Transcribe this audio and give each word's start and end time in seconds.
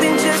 something 0.00 0.16
just 0.18 0.37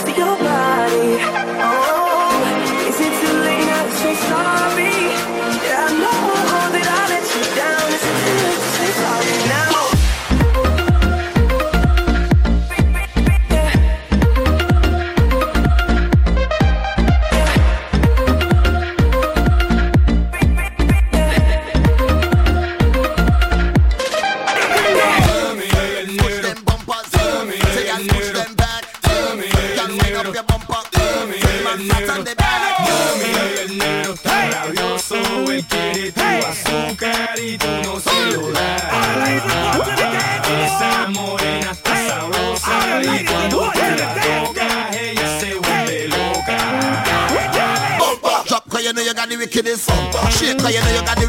it 50.48 50.58
Cause 50.58 50.74
you 50.74 50.80
know 50.80 50.88
you 50.88 51.02
got 51.04 51.18
the 51.18 51.27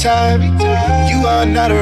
time 0.00 0.40
you 1.10 1.26
are 1.26 1.44
not 1.44 1.70
around. 1.70 1.79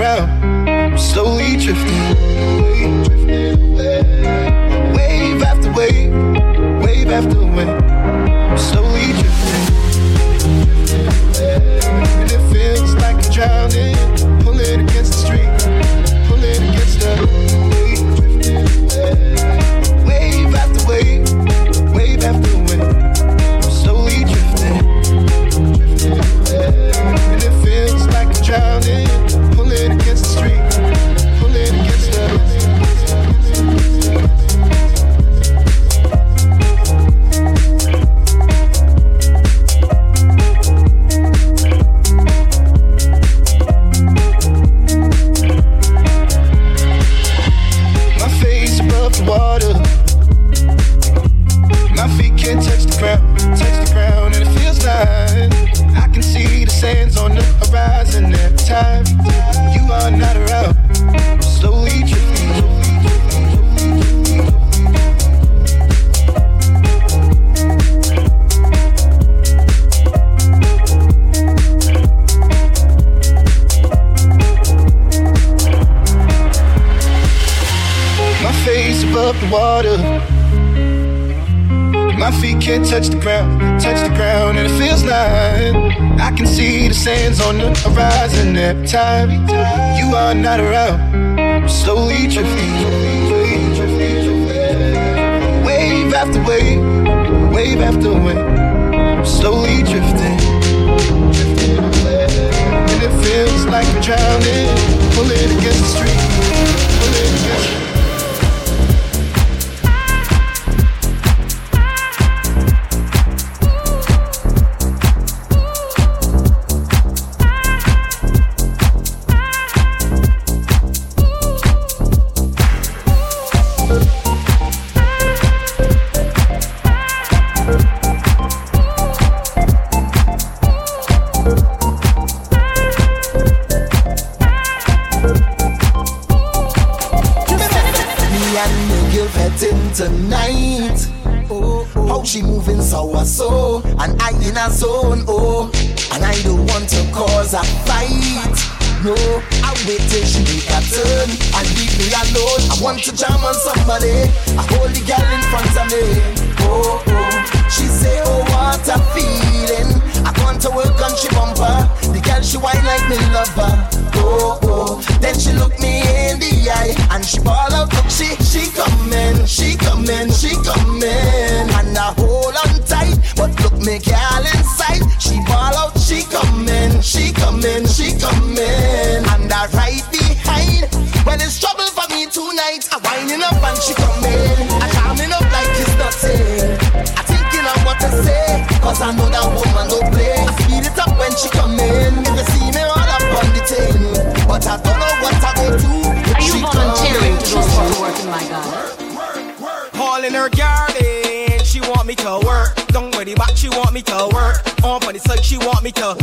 she 183.81 183.95
coming. 183.95 184.67
I 184.83 184.89
coming 184.91 185.33
up 185.33 185.47
like 185.55 185.71
it's 185.79 185.95
nothing. 185.99 186.75
I 187.15 187.23
thinking 187.23 187.67
of 187.67 187.79
what 187.87 187.99
to 188.03 188.11
say, 188.25 188.67
cause 188.83 189.01
I 189.01 189.15
know 189.15 189.29
that 189.31 189.47
woman 189.55 189.87
don't 189.87 190.11
play. 190.13 190.35
I 190.35 190.51
speed 190.59 190.85
it 190.91 190.99
up 190.99 191.15
when 191.19 191.31
she 191.39 191.49
come 191.51 191.79
in 191.79 192.13
If 192.27 192.35
you 192.35 192.47
see 192.53 192.69
me 192.75 192.83
all 192.83 192.99
up 192.99 193.23
on 193.39 193.49
the 193.55 193.63
thing, 193.63 194.03
but 194.51 194.67
I 194.67 194.77
don't 194.83 194.99
know 194.99 195.15
what 195.23 195.35
I 195.39 195.53
go 195.55 195.67
do. 195.79 195.95
Are 196.35 196.43
you 196.43 196.59
volunteering 196.59 197.39
to 197.39 197.47
go 197.55 197.61
for 197.63 197.89
work, 198.03 198.19
in 198.19 198.29
my 198.31 198.43
garden 198.51 199.15
work 199.63 199.93
God? 199.93 200.25
in 200.25 200.35
her 200.35 200.51
garden, 200.51 201.65
she 201.65 201.81
want 201.81 202.07
me 202.07 202.15
to 202.17 202.41
work. 202.45 202.75
Don't 202.89 203.15
worry 203.15 203.33
about 203.33 203.57
she 203.57 203.69
want 203.69 203.93
me 203.93 204.03
to 204.03 204.29
work. 204.35 204.59
On 204.83 205.01
funny 205.01 205.19
the 205.19 205.29
side, 205.29 205.45
she 205.45 205.59
want 205.59 205.83
me 205.83 205.93
to 205.93 206.17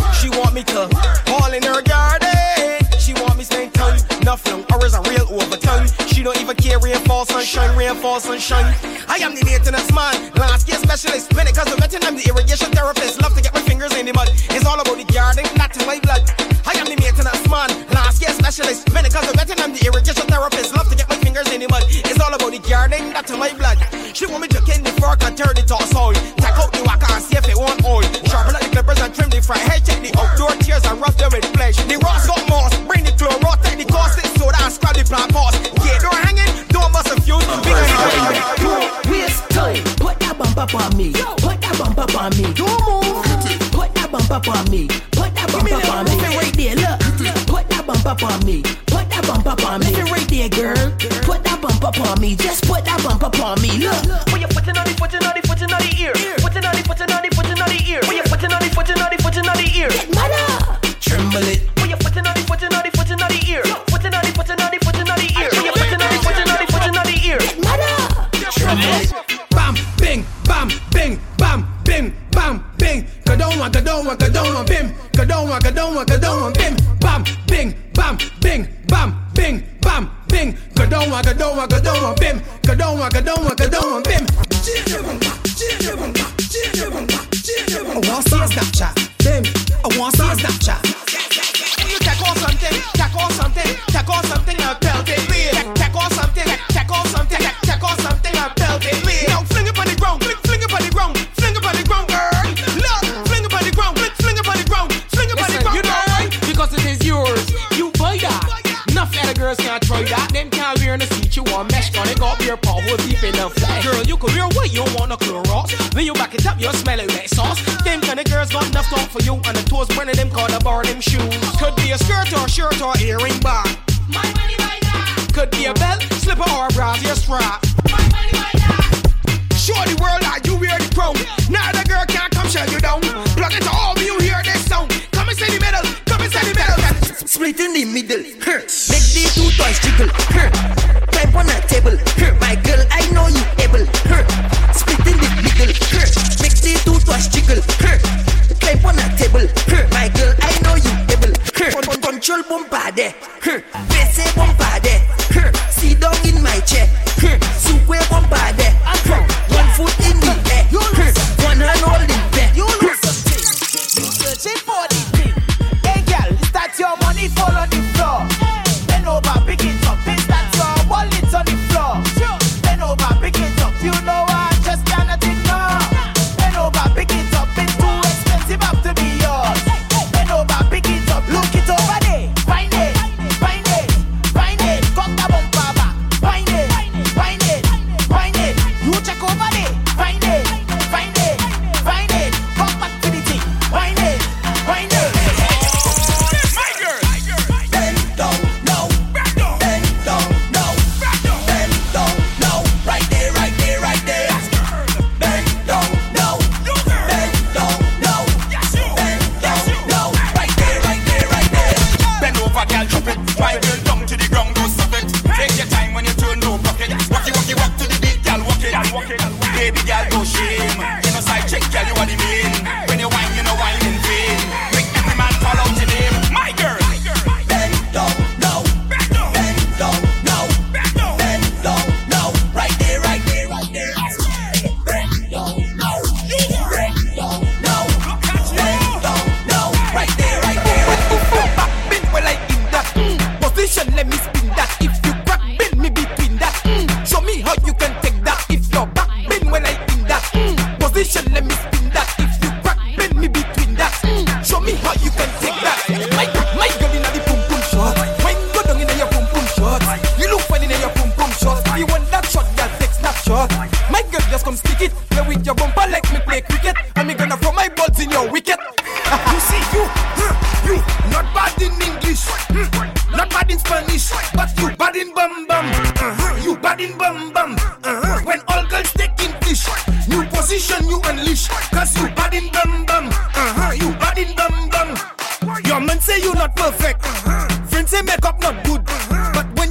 action, 7.57 7.77
rainfall, 7.77 8.19
sunshine. 8.19 8.73
I 9.07 9.17
am 9.21 9.35
the 9.35 9.43
maintenance 9.45 9.91
man, 9.93 10.31
landscape 10.33 10.75
specialist, 10.75 11.33
when 11.35 11.47
it 11.47 11.55
comes 11.55 11.73
to 11.73 11.77
vetting, 11.81 12.05
I'm 12.05 12.15
the 12.15 12.27
irrigation 12.27 12.71
therapist. 12.71 13.21
Love 13.21 13.33
to 13.35 13.41
get 13.41 13.53
my 13.53 13.61
fingers 13.61 13.95
in 13.95 14.05
the 14.05 14.13
mud. 14.13 14.29
It's 14.51 14.65
all 14.65 14.79
about 14.79 14.97
the 14.97 15.05
garden, 15.11 15.45
not 15.55 15.75
in 15.77 15.85
my 15.85 15.99
blood. 15.99 16.23
I 16.65 16.73
am 16.75 16.85
the 16.85 16.97
maintenance 16.99 17.47
man, 17.49 17.69
landscape 17.93 18.35
specialist, 18.35 18.89
when 18.93 19.05
it 19.05 19.13
comes 19.13 19.31
to 19.31 19.37
vetting, 19.37 19.61
I'm 19.63 19.73
the 19.73 19.85
irrigation 19.85 20.27
therapist. 20.27 20.75
Love 20.75 20.89
to 20.89 20.95
get 20.95 21.07
my 21.09 21.15
fingers 21.17 21.51
in 21.51 21.61
the 21.61 21.67
mud. 21.69 21.83
It's 21.87 22.19
all 22.19 22.33
about 22.33 22.51
the 22.51 22.59
garden, 22.59 23.13
not 23.13 23.29
in 23.29 23.39
my 23.39 23.53
blood. 23.53 23.79
She 24.13 24.25
want 24.25 24.41
me 24.41 24.47
to 24.49 24.59
in 24.75 24.83
the 24.83 24.91
fork 24.99 25.23
and 25.23 25.37
turn 25.37 25.55
the 25.55 25.63
top 25.63 25.83
soil. 25.93 26.34
up 44.47 44.57
on 44.57 44.71
me. 44.71 44.87
Put 45.11 45.33
that 45.35 45.51
bump 45.51 45.71
up 45.71 45.89
on 45.93 46.05
me. 46.05 46.17
Right 46.35 46.53
there, 46.53 46.75
look. 46.75 46.99
Put 47.47 47.69
that 47.69 47.83
bump 47.87 48.05
up 48.05 48.23
on 48.23 48.45
me. 48.45 48.61
Put 48.87 49.09
that 49.09 49.25
bump 49.27 49.47
up 49.47 49.65
on 49.65 49.79
me. 49.81 49.93
Right 50.11 50.27
there, 50.27 50.49
girl. 50.49 50.91
Put 51.23 51.43
that 51.43 51.59
bump 51.61 51.83
up 51.83 51.99
on 51.99 52.21
me. 52.21 52.35
Just 52.35 52.65
put 52.65 52.85
that 52.85 53.01
bump 53.03 53.23
up 53.23 53.39
on 53.39 53.61
me. 53.61 53.77
Look. 53.77 54.34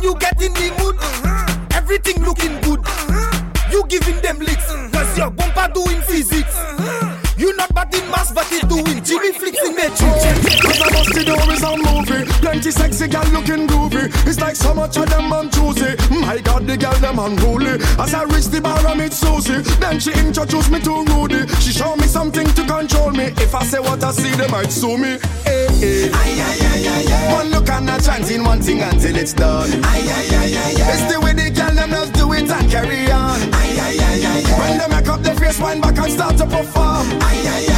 you 0.05 0.15
get 0.17 0.41
in 0.43 0.53
the 0.53 0.69
mood, 0.79 0.97
everything 1.73 2.23
looking 2.23 2.61
good. 2.61 2.81
Mm-hmm. 2.81 3.73
You 3.73 3.87
giving 3.89 4.21
them 4.21 4.39
licks, 4.39 4.71
mm-hmm. 4.71 4.93
cause 4.93 5.17
your 5.17 5.31
bumper 5.31 5.73
doing 5.73 6.03
physics. 6.03 6.55
You 7.39 7.57
not 7.57 7.75
batting 7.75 8.09
mass, 8.11 8.31
but 8.31 8.47
it 8.53 8.69
doing 8.69 9.03
Jimmy 9.03 9.33
flicks 9.33 9.63
in 9.65 9.75
the 9.75 10.54
some 11.75 11.95
movie. 11.95 12.25
Plenty 12.41 12.71
sexy 12.71 13.09
gal 13.09 13.25
looking 13.33 13.67
groovy. 13.67 14.07
It's 14.27 14.41
like 14.41 14.57
so 14.57 14.75
much 14.75 14.97
of 14.97 15.09
them 15.11 15.33
I'm 15.33 15.51
choosy. 15.51 15.97
My 16.11 16.39
God, 16.39 16.67
the 16.67 16.77
gal 16.77 16.95
them 16.99 17.19
unruly. 17.19 17.81
As 17.99 18.15
I 18.15 18.25
reach 18.25 18.47
the 18.47 18.61
bar, 18.61 18.79
I 18.87 18.95
meet 18.95 19.13
Susie. 19.13 19.61
Then 19.81 20.01
she 20.01 20.13
introduced 20.13 20.71
me 20.71 20.81
to 20.81 21.05
Rudy. 21.05 21.47
She 21.61 21.73
showed 21.73 21.97
me 21.97 22.07
something 22.07 22.47
to 22.47 22.67
control 22.67 23.11
me. 23.11 23.25
If 23.39 23.55
I 23.55 23.63
say 23.65 23.81
what 23.81 24.03
I 24.05 24.13
see, 24.13 24.31
they 24.31 24.49
might 24.49 24.71
sue 24.73 24.99
me. 24.99 25.15
Eh, 25.15 25.51
eh. 25.51 25.71
Hey, 25.81 26.09
hey. 26.09 26.11
Aye, 26.13 26.43
aye, 26.71 27.29
aye, 27.29 27.35
one 27.35 27.51
look 27.51 27.69
and 27.69 27.91
a 27.91 28.01
chance 28.01 28.31
in 28.31 28.45
one 28.45 28.61
thing 28.61 28.81
until 28.81 29.17
it's 29.17 29.33
done. 29.33 29.71
Aye 29.71 29.79
aye 29.85 30.37
aye 30.37 30.55
aye 30.55 30.83
aye. 30.83 30.93
It's 30.95 31.13
the 31.13 31.21
way 31.21 31.33
the 31.33 31.51
gal 31.51 31.75
them 31.75 31.91
just 31.91 32.13
do 32.15 32.33
it 32.33 32.51
and 32.51 32.71
carry 32.71 33.11
on. 33.11 33.41
Aye 33.53 33.77
aye 33.87 33.99
aye 33.99 34.25
aye 34.25 34.43
aye. 34.47 34.59
When 34.61 34.79
they 34.79 34.89
make 34.89 35.09
up 35.09 35.21
their 35.23 35.35
face, 35.35 35.61
wind 35.61 35.83
back 35.83 35.99
and 35.99 36.13
start 36.13 36.37
to 36.39 36.47
perform. 36.47 37.09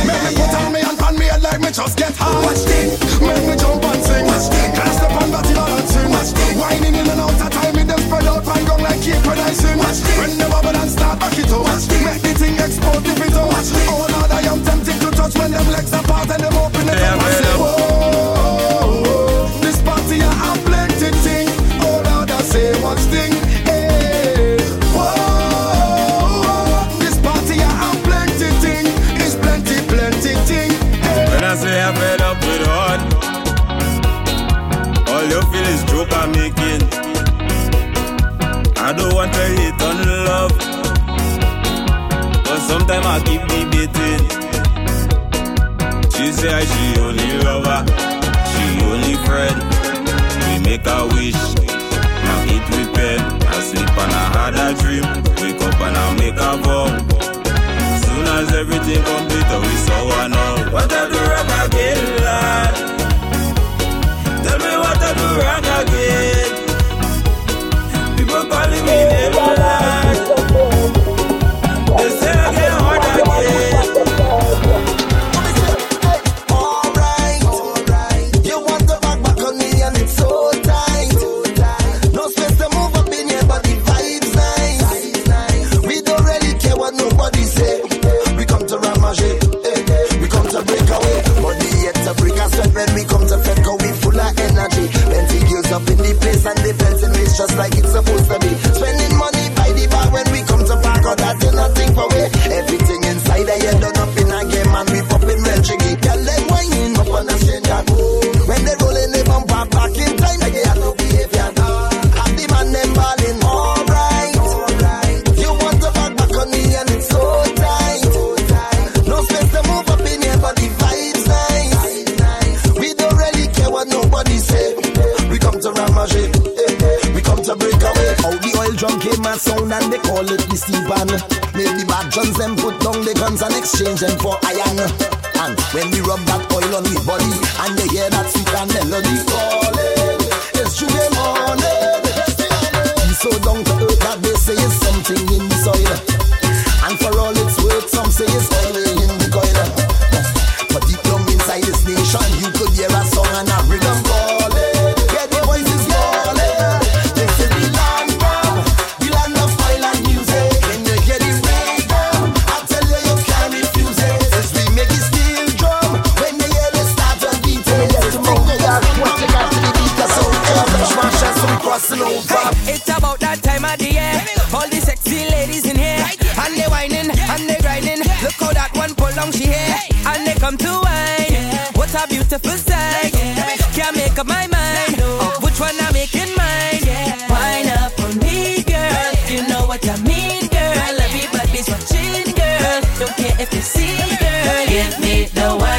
Make 0.07 0.23
me 0.23 0.31
put 0.37 0.55
on 0.55 0.73
me 0.73 0.81
and 0.81 0.99
like 1.47 1.61
me 1.61 1.71
just 1.71 1.97
get 1.97 2.15
high. 2.17 2.43
Watch 2.43 2.63
this, 2.67 3.21
make 3.21 3.45
me 3.47 3.55
jump 3.57 3.85
and 3.85 4.03
sing. 4.03 4.27
Watch 4.27 4.49
this, 4.51 4.69
can't 4.75 4.95
step 4.99 5.15
on 5.23 5.31
that 5.31 5.47
balancing? 5.55 6.11
Watch 6.11 6.31
this, 6.35 6.53
whining 6.59 6.95
in 6.95 7.07
and 7.07 7.21
out 7.21 7.41
of 7.41 7.51
time, 7.51 7.75
me 7.77 7.83
them 7.85 8.01
spread 8.03 8.27
out 8.27 8.47
and 8.47 8.67
gone 8.67 8.83
like 8.83 9.01
cake 9.03 9.23
when 9.27 9.39
Watch 9.39 10.01
this, 10.03 10.19
when 10.19 10.39
the 10.39 10.47
bubble 10.51 10.77
and 10.77 10.91
start 10.91 11.19
back 11.21 11.39
it 11.39 11.53
up. 11.53 11.63
Watch 11.63 11.87
this, 11.87 12.03
make 12.03 12.23
the 12.23 12.33
thing 12.35 12.57
explode 12.59 13.07
if 13.07 13.21
it 13.23 13.33
don't. 13.33 13.49
Watch 13.49 13.71
this, 13.71 13.89
oh 13.89 14.07
Lord, 14.11 14.31
I 14.31 14.43
am 14.51 14.61
tempted 14.65 14.99
to 15.01 15.11
touch 15.15 15.35
when 15.39 15.51
them 15.53 15.69
legs 15.71 15.93
apart 15.93 16.31
and 16.31 16.46
say 46.47 46.65
she 46.67 47.01
only 47.01 47.39
lover, 47.45 47.81
she 48.51 48.65
only 48.85 49.15
friend. 49.27 49.59
We 50.43 50.53
make 50.69 50.87
a 50.87 50.99
wish, 51.15 51.43
now 52.25 52.55
it 52.55 52.65
we 52.71 52.83
bed. 52.95 53.21
I 53.45 53.61
sleep 53.61 53.91
and 54.03 54.13
I 54.13 54.25
had 54.37 54.55
a 54.65 54.69
dream, 54.81 55.07
wake 55.43 55.63
up 55.63 55.81
and 55.81 55.97
I 55.97 56.15
make 56.21 56.41
a 56.49 56.53
vow. 56.63 56.87
Soon 58.05 58.27
as 58.39 58.55
everything 58.55 59.03
comes. 59.05 59.36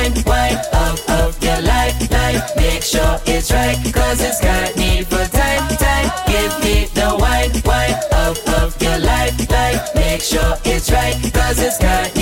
wine, 0.08 0.24
wine 0.26 0.58
up, 0.74 1.10
of 1.10 1.44
your 1.44 1.62
life, 1.62 2.12
life. 2.12 2.56
Make 2.56 2.84
sure 2.84 3.20
it's 3.26 3.52
right, 3.52 3.78
cause 3.94 4.22
it's 4.22 4.42
got 4.42 4.76
need 4.76 5.08
for 5.08 5.26
time, 5.36 5.68
time. 5.78 6.12
Give 6.28 6.54
me 6.64 6.86
the 6.94 7.16
wine, 7.20 7.52
wine 7.66 8.00
up, 8.12 8.38
of 8.62 8.82
your 8.82 9.00
life, 9.00 9.50
life. 9.50 9.96
Make 9.96 10.22
sure 10.22 10.58
it's 10.66 10.92
right, 10.92 11.16
cause 11.34 11.60
it's 11.60 11.78
got 11.78 12.17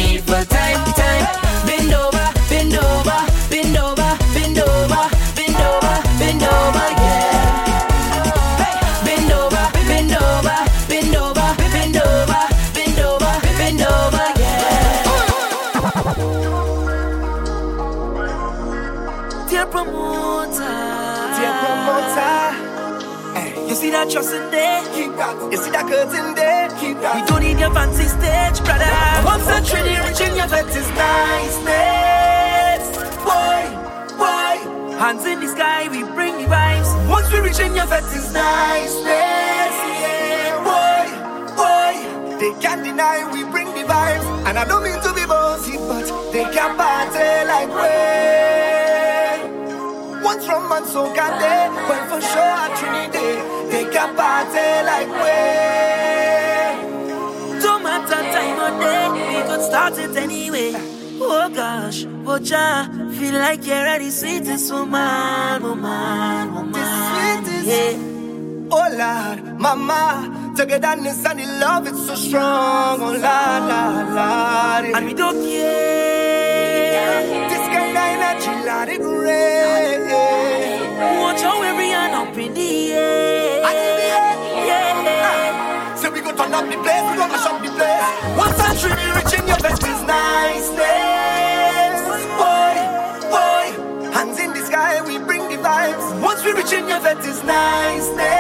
that 23.95 24.11
trust 24.11 24.33
in 24.35 24.51
there? 24.51 24.83
You 25.51 25.57
see 25.57 25.71
that 25.71 25.87
curtain 25.87 26.35
there? 26.35 26.67
We 26.83 27.21
don't 27.27 27.41
need 27.41 27.59
your 27.59 27.71
fancy 27.71 28.03
stage, 28.11 28.59
brother. 28.67 28.91
One 29.23 29.39
century 29.39 29.95
rich 30.03 30.19
in 30.19 30.35
your 30.35 30.47
vet 30.51 30.67
is 30.67 30.89
niceness. 30.99 32.83
Boy, 33.23 33.63
boy. 34.19 34.55
Hands 34.99 35.23
in 35.25 35.39
the 35.39 35.47
sky, 35.47 35.87
we 35.87 36.03
bring 36.11 36.35
the 36.43 36.47
vibes. 36.51 36.91
Once 37.07 37.31
we 37.31 37.39
reach 37.39 37.59
in 37.59 37.73
your 37.73 37.87
vet 37.87 38.03
is 38.11 38.27
niceness. 38.35 39.75
Yeah, 40.03 40.59
boy, 40.67 41.07
boy. 41.55 41.95
They 42.35 42.51
can't 42.59 42.83
deny 42.83 43.23
we 43.31 43.47
bring 43.47 43.71
the 43.71 43.87
vibes. 43.87 44.27
And 44.45 44.59
I 44.59 44.65
don't 44.65 44.83
mean 44.83 44.99
to 45.07 45.13
be 45.15 45.25
bossy, 45.25 45.77
but 45.77 46.03
they 46.33 46.43
can't 46.51 46.75
party 46.77 47.47
like 47.47 47.71
we. 47.71 48.74
From 50.45 50.69
man 50.69 50.85
so 50.85 51.11
can 51.13 51.39
they, 51.41 51.69
but 51.87 52.03
for 52.09 52.21
sure 52.21 52.53
at 52.63 52.77
Trinidad, 52.77 53.37
they 53.71 53.85
can 53.91 54.15
party 54.15 54.67
like 54.85 55.11
we. 55.23 55.41
Don't 57.61 57.81
matter 57.81 58.21
time 58.33 58.59
or 58.65 58.73
day, 58.79 59.09
we 59.27 59.41
could 59.49 59.61
start 59.61 59.97
it 59.97 60.15
anyway. 60.15 60.71
Oh 61.19 61.49
gosh, 61.49 62.05
oh 62.27 62.37
ja, 62.37 62.85
feel 63.17 63.33
like 63.33 63.65
you're 63.65 63.83
ready, 63.83 64.11
sweetest 64.11 64.71
woman, 64.71 65.63
woman, 65.63 66.53
woman. 66.53 67.43
Yeah. 67.63 67.97
Oh 68.69 68.87
Lord, 68.91 69.59
mama, 69.59 70.53
togetherness 70.55 71.25
and 71.25 71.39
the 71.39 71.45
love 71.59 71.87
it's 71.87 72.05
so 72.05 72.15
strong. 72.15 73.01
Oh 73.01 73.05
Lord, 73.05 73.63
Lord, 73.71 74.07
Lord. 74.13 74.85
And 74.95 75.05
we 75.05 75.13
don't 75.13 75.41
care. 75.43 75.95
Of 78.25 78.41
energy, 78.41 78.65
let 78.65 78.89
it 78.89 79.01
rain. 79.01 80.01
Watch 81.21 81.41
how 81.41 81.61
every 81.61 81.89
hand 81.89 82.15
up 82.15 82.37
in 82.37 82.53
the 82.53 82.93
air. 82.93 83.61
Yeah. 83.61 85.03
Ah. 85.07 85.95
So 85.95 86.11
we 86.11 86.21
go 86.21 86.31
turn 86.31 86.53
up 86.53 86.65
the 86.65 86.77
place, 86.77 87.05
we 87.11 87.17
gonna 87.17 87.37
shut 87.37 87.61
the 87.63 87.69
place. 87.69 88.37
One 88.37 88.53
century 88.55 89.05
rich 89.17 89.33
in 89.39 89.47
your 89.47 89.59
best 89.59 89.83
is 89.83 90.01
niceness. 90.03 92.01
Boy, 92.39 92.75
boy, 93.33 93.65
hands 94.11 94.39
in 94.39 94.53
the 94.53 94.65
sky, 94.65 95.01
we 95.01 95.17
bring 95.19 95.43
the 95.49 95.57
vibes. 95.57 96.21
Once 96.21 96.43
we 96.43 96.51
reach 96.53 96.73
in 96.73 96.87
your 96.87 96.99
vet 96.99 97.19
is 97.19 97.43
niceness. 97.43 98.34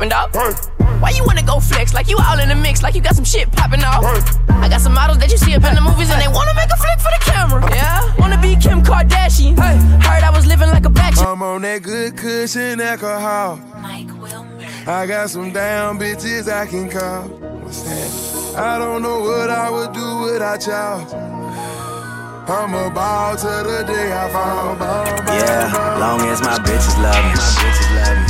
Spending 0.00 0.08
when 0.08 0.08
you 0.08 0.08
shopping, 0.08 0.08
dog? 0.08 1.00
Why 1.00 1.10
you 1.10 1.24
wanna 1.24 1.42
go 1.42 1.60
flex 1.60 1.94
like 1.94 2.08
you 2.08 2.18
all 2.18 2.38
in 2.38 2.48
the 2.48 2.54
mix, 2.54 2.82
like 2.82 2.94
you 2.94 3.00
got 3.00 3.14
some 3.14 3.24
shit 3.24 3.50
popping 3.52 3.82
off? 3.84 4.04
I 4.48 4.68
got 4.68 4.80
some 4.80 4.94
models 4.94 5.18
that 5.18 5.30
you 5.30 5.38
see 5.38 5.54
up 5.54 5.64
in 5.64 5.74
the 5.74 5.80
movies 5.80 6.10
and 6.10 6.20
they 6.20 6.28
wanna 6.28 6.54
make 6.54 6.70
a 6.70 6.76
flick 6.76 6.98
for 6.98 7.10
the 7.10 7.20
camera. 7.20 7.74
Yeah, 7.74 8.14
wanna 8.18 8.40
be 8.40 8.56
Kim 8.56 8.82
Kardashian. 8.82 9.58
Hey, 9.58 9.76
heard 10.06 10.22
I 10.22 10.30
was 10.30 10.46
living 10.46 10.68
like 10.68 10.84
a 10.84 10.90
bachelor. 10.90 11.28
I'm 11.28 11.42
on 11.42 11.62
that 11.62 11.82
good 11.82 12.16
cushion 12.16 12.80
alcohol. 12.80 13.60
I 14.86 15.06
got 15.06 15.30
some 15.30 15.52
down 15.52 15.98
bitches 15.98 16.50
I 16.50 16.66
can 16.66 16.88
call. 16.90 17.24
What's 17.62 17.82
that? 17.82 18.56
I 18.58 18.78
don't 18.78 19.02
know 19.02 19.20
what 19.20 19.50
I 19.50 19.70
would 19.70 19.92
do 19.92 20.18
without 20.22 20.66
y'all. 20.66 21.30
I'm 22.48 22.74
a 22.74 22.90
ball 22.90 23.36
to 23.36 23.46
the 23.46 23.84
day 23.86 24.12
I 24.12 24.28
fall. 24.32 24.74
Ball, 24.74 25.04
ball, 25.04 25.36
Yeah, 25.36 25.98
long 26.00 26.20
as 26.22 26.40
my 26.40 26.58
bitches 26.58 26.96
love 27.00 28.26
me. 28.26 28.29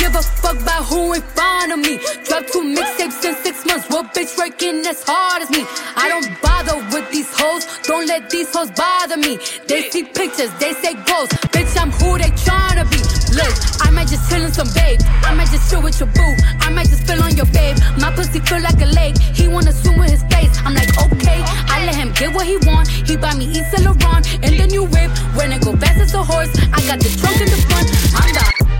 Give 0.00 0.16
a 0.16 0.22
fuck 0.22 0.58
about 0.58 0.86
who 0.86 1.12
in 1.12 1.20
front 1.20 1.72
of 1.72 1.78
me. 1.78 2.00
Drop 2.24 2.46
two 2.48 2.64
mixtapes 2.64 3.20
in 3.22 3.34
six 3.44 3.66
months. 3.66 3.84
What 3.90 4.14
bitch 4.14 4.32
working 4.38 4.80
as 4.86 5.04
hard 5.04 5.42
as 5.42 5.50
me? 5.50 5.62
I 5.94 6.08
don't 6.08 6.24
bother 6.40 6.80
with 6.88 7.04
these 7.12 7.28
hoes. 7.28 7.68
Don't 7.84 8.06
let 8.06 8.30
these 8.30 8.48
hoes 8.48 8.70
bother 8.70 9.18
me. 9.18 9.36
They 9.68 9.90
see 9.90 10.04
pictures, 10.04 10.48
they 10.58 10.72
say 10.80 10.94
ghosts. 11.04 11.36
Bitch, 11.52 11.76
I'm 11.76 11.92
who 12.00 12.16
they 12.16 12.32
tryna 12.32 12.88
be. 12.88 12.96
Look, 13.36 13.52
I 13.84 13.90
might 13.90 14.08
just 14.08 14.24
chill 14.30 14.40
in 14.40 14.50
some 14.50 14.72
babe. 14.72 15.00
I 15.20 15.34
might 15.34 15.52
just 15.52 15.68
chill 15.68 15.82
with 15.82 16.00
your 16.00 16.08
boo. 16.16 16.34
I 16.64 16.70
might 16.70 16.88
just 16.88 17.04
spill 17.04 17.22
on 17.22 17.36
your 17.36 17.50
babe. 17.52 17.76
My 18.00 18.10
pussy 18.10 18.40
feel 18.40 18.62
like 18.62 18.80
a 18.80 18.88
lake. 18.96 19.18
He 19.36 19.48
wanna 19.48 19.72
swim 19.72 20.00
with 20.00 20.08
his 20.08 20.24
face. 20.32 20.56
I'm 20.64 20.72
like, 20.72 20.96
okay. 20.96 21.44
I 21.68 21.84
let 21.84 21.94
him 21.94 22.10
get 22.16 22.32
what 22.34 22.46
he 22.46 22.56
want. 22.64 22.88
He 22.88 23.18
buy 23.18 23.34
me 23.34 23.52
Yves 23.52 23.68
Saint 23.68 23.84
Laurent 23.84 24.24
and 24.40 24.56
the 24.56 24.66
new 24.66 24.84
whip. 24.84 25.12
When 25.36 25.52
it 25.52 25.60
go 25.60 25.76
fast 25.76 26.00
as 26.00 26.14
a 26.14 26.24
horse, 26.24 26.48
I 26.72 26.80
got 26.88 27.04
the 27.04 27.12
trunk 27.20 27.36
in 27.36 27.52
the 27.52 27.60
front. 27.68 27.88
I'm 28.16 28.32
the 28.32 28.79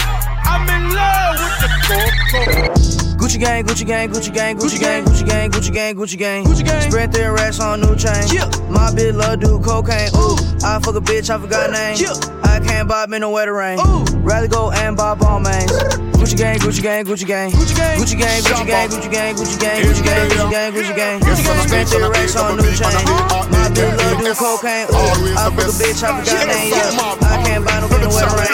I'm 0.45 0.67
in 0.69 0.93
love 0.95 1.37
with 1.39 1.57
the 1.61 1.69
coco. 1.87 3.01
Gucci 3.21 3.39
gang, 3.39 3.63
Gucci 3.63 3.85
gang, 3.85 4.09
Gucci 4.09 4.33
gang, 4.33 4.57
Gucci 4.57 4.79
gang, 4.79 5.05
Gucci 5.05 5.25
gang, 5.25 5.51
Gucci 5.51 5.71
gang, 5.71 5.95
Gucci 5.95 6.17
gang. 6.17 6.43
Gucci 6.43 6.65
gang. 6.65 6.81
Spread 6.89 7.11
their 7.13 7.37
ass 7.37 7.59
on 7.59 7.81
new 7.81 7.95
chain. 7.95 8.25
My 8.69 8.89
bitch 8.89 9.13
love 9.13 9.39
do 9.39 9.59
cocaine. 9.59 10.09
Ooh, 10.15 10.35
I 10.65 10.79
fuck 10.81 10.95
a 10.95 11.01
bitch, 11.01 11.29
I 11.29 11.37
forgot 11.37 11.69
name. 11.71 11.97
I 12.43 12.59
can't 12.59 12.87
bob 12.87 13.13
in 13.13 13.21
the 13.21 13.29
wetter 13.29 13.53
rain. 13.53 13.77
Rather 14.23 14.47
go 14.47 14.71
and 14.71 14.97
buy 14.97 15.15
Balmains. 15.15 15.69
Gucci 16.17 16.35
gang, 16.37 16.57
Gucci 16.59 16.81
gang, 16.81 17.05
Gucci 17.05 17.25
gang. 17.25 17.51
Gucci 17.51 17.75
gang, 17.77 17.99
Gucci 17.99 18.17
gang, 18.17 18.41
Gucci 18.41 18.65
gang, 18.65 18.89
Gucci 18.89 19.09
gang, 19.11 19.35
Gucci 19.35 19.59
gang, 19.59 19.81
Gucci 19.85 20.03
gang, 20.03 20.73
Gucci 20.73 20.95
gang, 20.95 21.19
Gucci 21.21 21.45
gang. 21.45 21.67
Spent 21.67 21.89
the 21.89 22.09
race 22.09 22.35
on 22.35 22.57
new 22.57 22.71
chain. 22.73 23.05
My 23.53 23.69
bitch 23.69 23.97
love 23.97 24.17
do 24.17 24.33
cocaine. 24.33 24.87
Ooh, 24.89 25.37
I 25.37 25.49
fuck 25.53 25.69
a 25.69 25.73
bitch, 25.77 26.01
I 26.03 26.09
forgot 26.19 26.47
name. 26.47 26.73
I 27.21 27.43
can't 27.45 27.63
buy 27.65 27.79
no 27.79 27.87
in 27.95 28.01
the 28.01 28.09
wetter 28.09 28.35
rain. 28.37 28.50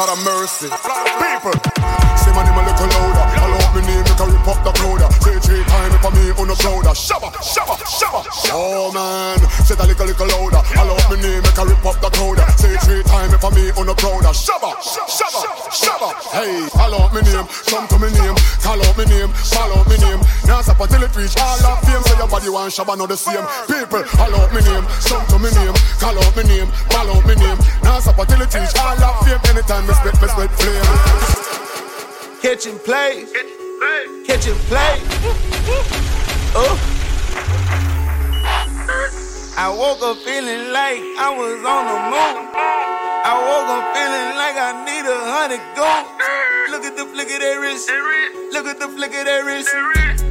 Lord 0.00 0.16
of 0.16 0.24
mercy. 0.24 0.64
People, 0.64 1.52
say 2.16 2.32
my 2.32 2.40
name 2.40 2.56
a 2.56 2.64
little 2.64 2.88
louder. 2.88 3.20
Out 3.36 3.76
me 3.76 3.82
name, 3.84 4.00
make 4.00 4.16
a 4.16 4.24
rip 4.24 4.48
up 4.48 4.64
the 4.64 4.72
crowd. 4.72 5.12
Say 5.20 5.36
three 5.44 5.62
time 5.64 5.92
for 6.00 6.10
me 6.16 6.32
on 6.40 6.48
the 6.48 6.56
crowd. 6.56 6.88
Shabba, 6.96 7.28
shabba, 7.44 7.76
shabba. 7.84 8.24
Oh 8.48 8.90
man, 8.96 9.36
say 9.68 9.74
that 9.74 9.86
little, 9.86 10.06
little 10.06 10.26
louder. 10.26 10.64
Out 10.80 11.10
me 11.12 11.20
name, 11.20 11.42
make 11.42 11.58
a 11.58 11.64
rip 11.66 11.84
up 11.84 12.00
the 12.00 12.08
crowd. 12.16 12.40
For 13.40 13.50
me 13.56 13.72
oh, 13.72 13.80
on 13.80 13.86
the 13.88 13.94
crowd. 13.96 14.20
Shabba, 14.36 14.76
shabba, 14.84 15.40
shabba. 15.72 16.12
Hey, 16.28 16.68
call 16.76 16.92
out 16.92 17.08
me 17.16 17.24
name, 17.24 17.48
come 17.72 17.88
to 17.88 17.96
me 17.96 18.12
name. 18.12 18.36
Call 18.60 18.76
out 18.76 18.92
me 19.00 19.04
name, 19.08 19.32
call 19.48 19.72
out 19.72 19.88
me 19.88 19.96
name. 19.96 20.20
Now 20.44 20.60
stop 20.60 20.80
until 20.80 21.02
it 21.08 21.16
reach 21.16 21.32
all 21.40 21.56
of 21.64 21.80
fame. 21.80 22.04
So 22.04 22.16
your 22.20 22.28
body 22.28 22.50
want 22.52 22.68
shabba, 22.68 22.98
not 23.00 23.08
the 23.08 23.16
same. 23.16 23.40
People, 23.64 24.04
call 24.12 24.34
out 24.36 24.52
me 24.52 24.60
name, 24.60 24.84
come 25.08 25.24
to 25.32 25.38
me 25.40 25.48
name. 25.56 25.72
Call 25.96 26.20
out 26.20 26.36
me 26.36 26.44
name, 26.44 26.68
call 26.92 27.08
out 27.08 27.24
me 27.24 27.34
name. 27.40 27.58
Now 27.80 28.00
stop 28.04 28.20
until 28.20 28.44
it 28.44 28.52
reach 28.52 28.76
all 28.76 29.00
of 29.00 29.24
fame. 29.24 29.40
Anytime 29.48 29.88
me 29.88 29.94
spit, 29.96 30.20
me 30.20 30.28
spit 30.28 30.52
flame. 30.60 30.88
Catching 32.44 32.78
play. 32.84 33.24
Catching 34.28 34.60
play. 34.68 35.00
Oh. 36.52 36.99
I 39.60 39.68
woke 39.68 40.00
up 40.00 40.16
feeling 40.24 40.72
like 40.72 41.04
I 41.20 41.28
was 41.36 41.60
on 41.60 41.84
the 41.84 41.98
moon. 42.08 42.48
I 42.48 43.36
woke 43.44 43.68
up 43.68 43.92
feeling 43.92 44.32
like 44.40 44.56
I 44.56 44.72
need 44.88 45.04
a 45.04 45.20
hundred 45.36 45.60
gold. 45.76 46.08
Look 46.72 46.88
at 46.88 46.96
the 46.96 47.04
flick 47.04 47.28
of 47.28 47.44
that 47.44 47.60
wrist. 47.60 47.92
Look 48.56 48.64
at 48.64 48.80
the 48.80 48.88
flick 48.88 49.12
of 49.12 49.28
that 49.28 49.44
wrist. 49.44 49.68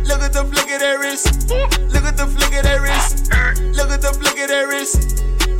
Look 0.09 0.25
at 0.25 0.33
the 0.33 0.41
flick 0.49 0.73
of 0.73 0.81
that 0.81 0.97
wrist. 0.97 1.29
Look 1.93 2.09
at 2.09 2.17
the 2.17 2.25
flick 2.25 2.57
of 2.57 2.65
that 2.65 2.81
wrist. 2.81 3.21
Look 3.77 3.93
at 3.93 4.01
the 4.01 4.09
flick 4.17 4.41
of 4.41 4.49
that 4.49 4.65
wrist. 4.65 4.97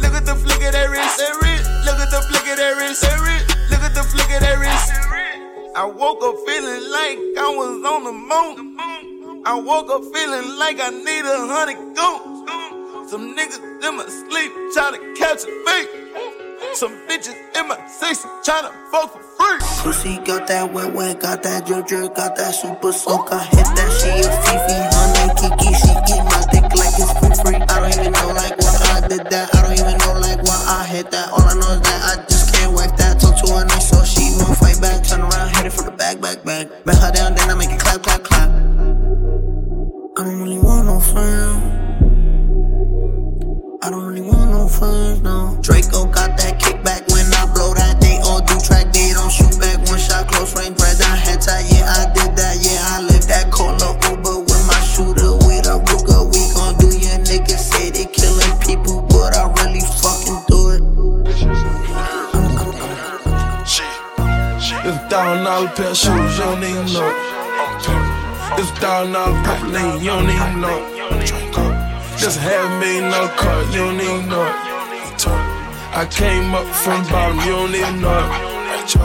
Look 0.02 0.18
at 0.18 0.26
the 0.26 0.34
flick 0.34 0.66
of 0.66 0.74
that 0.74 0.90
wrist. 0.90 1.22
Look 1.86 2.02
at 2.02 2.10
the 2.10 2.22
flick 2.26 2.50
of 2.50 2.58
that 2.58 2.74
wrist. 2.74 3.06
Look 3.70 3.86
at 3.86 3.94
the 3.94 4.02
flick 4.02 4.34
of 4.34 4.40
that 4.50 4.58
wrist. 4.58 4.90
I 5.78 5.86
woke 5.86 6.26
up 6.26 6.42
feeling 6.42 6.90
like 6.90 7.22
I 7.38 7.54
was 7.54 7.78
on 7.86 8.02
the 8.02 8.18
moon. 8.18 9.46
I 9.46 9.54
woke 9.62 9.94
up 9.94 10.02
feeling 10.10 10.58
like 10.58 10.82
I 10.82 10.90
need 10.90 11.22
a 11.22 11.38
hundred 11.46 11.78
goons. 11.94 12.79
Some 13.10 13.36
niggas 13.36 13.58
in 13.58 13.98
my 13.98 14.06
sleep 14.06 14.52
trying 14.72 14.94
to 14.94 15.02
catch 15.18 15.42
a 15.42 15.50
fake. 15.66 15.90
Some 16.76 16.94
bitches 17.08 17.34
in 17.58 17.68
my 17.68 17.76
six 17.88 18.22
trying 18.46 18.70
to 18.70 18.74
fuck 18.92 19.10
for 19.10 19.24
free. 19.34 19.58
Pussy 19.82 20.18
got 20.24 20.46
that 20.46 20.72
wet 20.72 20.94
wet, 20.94 21.20
got 21.20 21.42
that 21.42 21.66
drip 21.66 21.88
drip, 21.88 22.14
got 22.14 22.36
that 22.36 22.54
super 22.54 22.92
soak. 22.92 23.34
I 23.34 23.46
hit 23.46 23.66
that 23.66 23.90
she 23.98 24.14
a 24.14 24.30
Fifi, 24.46 24.78
honey 24.94 25.26
Kiki, 25.42 25.74
she 25.74 25.90
eat 25.90 26.22
my 26.22 26.38
dick 26.54 26.70
like 26.78 26.94
it's 27.02 27.10
free 27.18 27.34
free. 27.42 27.58
I 27.58 27.82
don't 27.82 27.98
even 27.98 28.14
know 28.14 28.30
like 28.30 28.54
why 28.62 29.02
I 29.02 29.08
did 29.08 29.26
that. 29.26 29.56
I 29.56 29.62
don't 29.66 29.74
even 29.74 29.98
know 29.98 30.14
like 30.22 30.46
why 30.46 30.62
I 30.70 30.86
hit 30.86 31.10
that. 31.10 31.34
All 31.34 31.42
I 31.42 31.58
know 31.58 31.74
is 31.74 31.82
that 31.82 32.14
I 32.14 32.22
just 32.30 32.54
can't 32.54 32.78
whack 32.78 32.96
that. 32.98 33.20
Talk 33.20 33.42
to 33.42 33.54
her 33.58 33.66
nice 33.66 33.90
so 33.90 34.06
she 34.06 34.38
won't 34.38 34.54
fight 34.54 34.80
back. 34.80 35.02
Turn 35.02 35.22
around, 35.22 35.50
hit 35.58 35.66
it 35.66 35.74
from 35.74 35.86
the 35.86 35.98
back, 35.98 36.22
back, 36.22 36.46
back. 36.46 36.70
Bet 36.86 37.02
her 37.02 37.10
down, 37.10 37.34
then 37.34 37.50
I 37.50 37.56
make 37.58 37.74
it 37.74 37.82
clap, 37.82 38.04
clap, 38.04 38.22
clap. 38.22 38.29
Really 44.70 44.80
want 44.80 44.80
friends, 44.80 45.22
no. 45.22 45.58
Draco 45.62 46.06
got 46.06 46.38
that 46.38 46.60
kickback 46.60 47.08
when 47.12 47.26
I 47.34 47.46
blow 47.54 47.74
that. 47.74 48.02
They 48.02 48.20
all 48.24 48.42
do 48.42 48.60
track, 48.60 48.94
they 48.94 49.12
don't 49.14 49.32
shoot 49.32 49.60
back. 49.60 49.78
One 49.88 50.00
shot, 50.00 50.28
close 50.28 50.56
range, 50.56 50.78
bread 50.78 50.98
down, 50.98 51.18
head 51.18 51.42
tie. 51.42 51.64
Yeah, 51.70 51.86
I 51.88 52.06
did 52.14 52.36
that. 52.36 52.58
Yeah, 52.62 52.80
I 52.82 53.02
lived 53.02 53.28
that. 53.30 53.52
Call 53.52 53.76
up 53.84 54.04
Uber 54.04 54.40
with 54.40 54.68
my 54.68 54.80
shooter 54.82 55.34
with 55.46 55.68
a 55.68 55.80
Ruger. 55.80 56.26
We 56.30 56.42
gon' 56.54 56.78
do 56.78 56.90
your 56.98 57.20
niggas 57.26 57.60
say 57.60 57.90
they 57.90 58.06
killing 58.06 58.56
people, 58.62 59.02
but 59.10 59.36
I 59.38 59.50
really 59.64 59.82
fucking 59.82 60.42
do 60.48 60.70
it. 60.76 60.82
It's 64.82 64.98
thousand 65.10 65.44
dollar 65.44 65.68
pair 65.76 65.94
shoes, 65.94 66.38
you 66.38 66.44
don't 66.44 66.64
even 66.64 66.94
know. 66.94 67.12
It's 68.58 68.72
thousand 68.80 69.14
dollar 69.14 69.34
pack 69.44 69.62
you 70.02 70.08
don't 70.08 70.30
even 70.30 70.62
know. 70.62 70.99
Just 72.20 72.38
a 72.42 72.80
million 72.80 73.10
dollar 73.10 73.30
car, 73.38 73.64
you 73.72 73.78
don't 73.78 73.96
even 73.96 74.28
know 74.28 74.44
it. 74.44 75.28
I 75.96 76.06
came 76.12 76.54
up 76.54 76.68
from 76.68 77.02
bottom, 77.08 77.40
you 77.40 77.56
don't 77.56 77.74
even 77.74 78.02
know 78.02 78.12
it. 78.12 78.96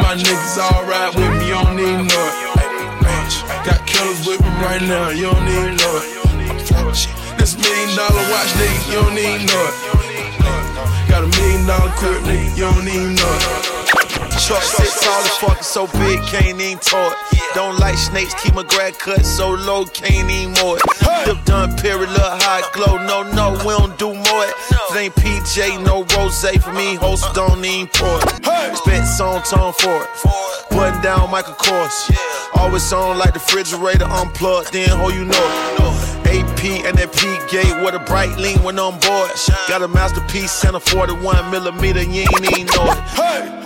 My 0.00 0.16
niggas 0.16 0.56
ride 0.88 1.12
with 1.14 1.36
me, 1.36 1.48
you 1.48 1.54
don't 1.54 1.78
even 1.78 2.06
know 2.08 2.26
it. 2.32 2.56
Got 3.62 3.86
killers 3.86 4.26
with 4.26 4.40
me 4.40 4.48
right 4.64 4.80
now, 4.80 5.10
you 5.10 5.28
don't 5.28 5.48
even 5.48 5.76
know 5.76 6.00
it. 6.00 7.36
This 7.36 7.58
million 7.60 7.94
dollar 7.94 8.24
watch, 8.32 8.48
nigga, 8.56 8.88
you 8.88 9.04
don't 9.04 9.18
even 9.18 9.46
know 9.46 9.68
it. 9.68 11.08
Got 11.10 11.24
a 11.24 11.28
million 11.36 11.66
dollar 11.66 11.92
crib, 11.92 12.22
nigga, 12.22 12.56
you 12.56 12.64
don't 12.64 12.88
even 12.88 13.14
know 13.16 13.36
it. 13.36 13.75
Truck 14.46 14.62
sit 14.62 14.86
tall 15.02 15.24
as 15.24 15.36
fuck, 15.38 15.62
so 15.64 15.86
big, 15.98 16.22
can't 16.30 16.46
even 16.46 16.78
it. 16.78 17.16
Don't 17.56 17.80
like 17.80 17.98
snakes, 17.98 18.32
keep 18.40 18.54
my 18.54 18.62
grad 18.62 18.96
cut 18.96 19.26
so 19.26 19.50
low, 19.50 19.84
can't 19.86 20.30
even 20.30 20.54
more. 20.62 20.78
Dip 21.24 21.44
done, 21.44 21.74
period, 21.78 22.10
look 22.10 22.42
hot 22.46 22.70
glow. 22.72 22.94
No, 22.94 23.24
no, 23.34 23.58
we 23.66 23.74
don't 23.74 23.98
do 23.98 24.14
more 24.14 24.44
it. 24.46 24.54
It 24.70 24.96
ain't 24.96 25.14
PJ, 25.16 25.84
no 25.84 26.06
rose 26.14 26.46
for 26.62 26.72
me, 26.72 26.94
host 26.94 27.24
uh-uh. 27.24 27.32
don't 27.32 27.64
even 27.64 27.88
pour 27.92 28.22
it. 28.22 28.76
Spent 28.76 29.08
song 29.08 29.42
tone 29.42 29.72
for 29.72 30.04
it. 30.04 30.10
Button 30.70 31.02
down 31.02 31.28
Michael 31.28 31.54
Kors. 31.54 32.14
Always 32.54 32.92
on 32.92 33.18
like 33.18 33.34
the 33.34 33.40
refrigerator 33.40 34.04
unplugged, 34.04 34.72
then 34.72 34.90
ho, 34.90 35.08
you 35.08 35.24
know 35.24 35.42
it. 35.42 36.06
AP 36.26 36.86
and 36.86 36.96
that 36.98 37.10
P 37.10 37.26
gate 37.50 37.82
with 37.82 37.94
a 37.96 38.04
bright 38.06 38.38
lean 38.38 38.62
when 38.62 38.78
on 38.78 38.92
board. 39.00 39.30
Got 39.66 39.82
a 39.82 39.88
masterpiece 39.88 40.64
and 40.64 40.76
a 40.76 40.80
41 40.80 41.50
millimeter, 41.50 42.02
you 42.02 42.20
ain't 42.20 42.52
even 42.52 42.66
know 42.66 42.94
it. 42.94 43.65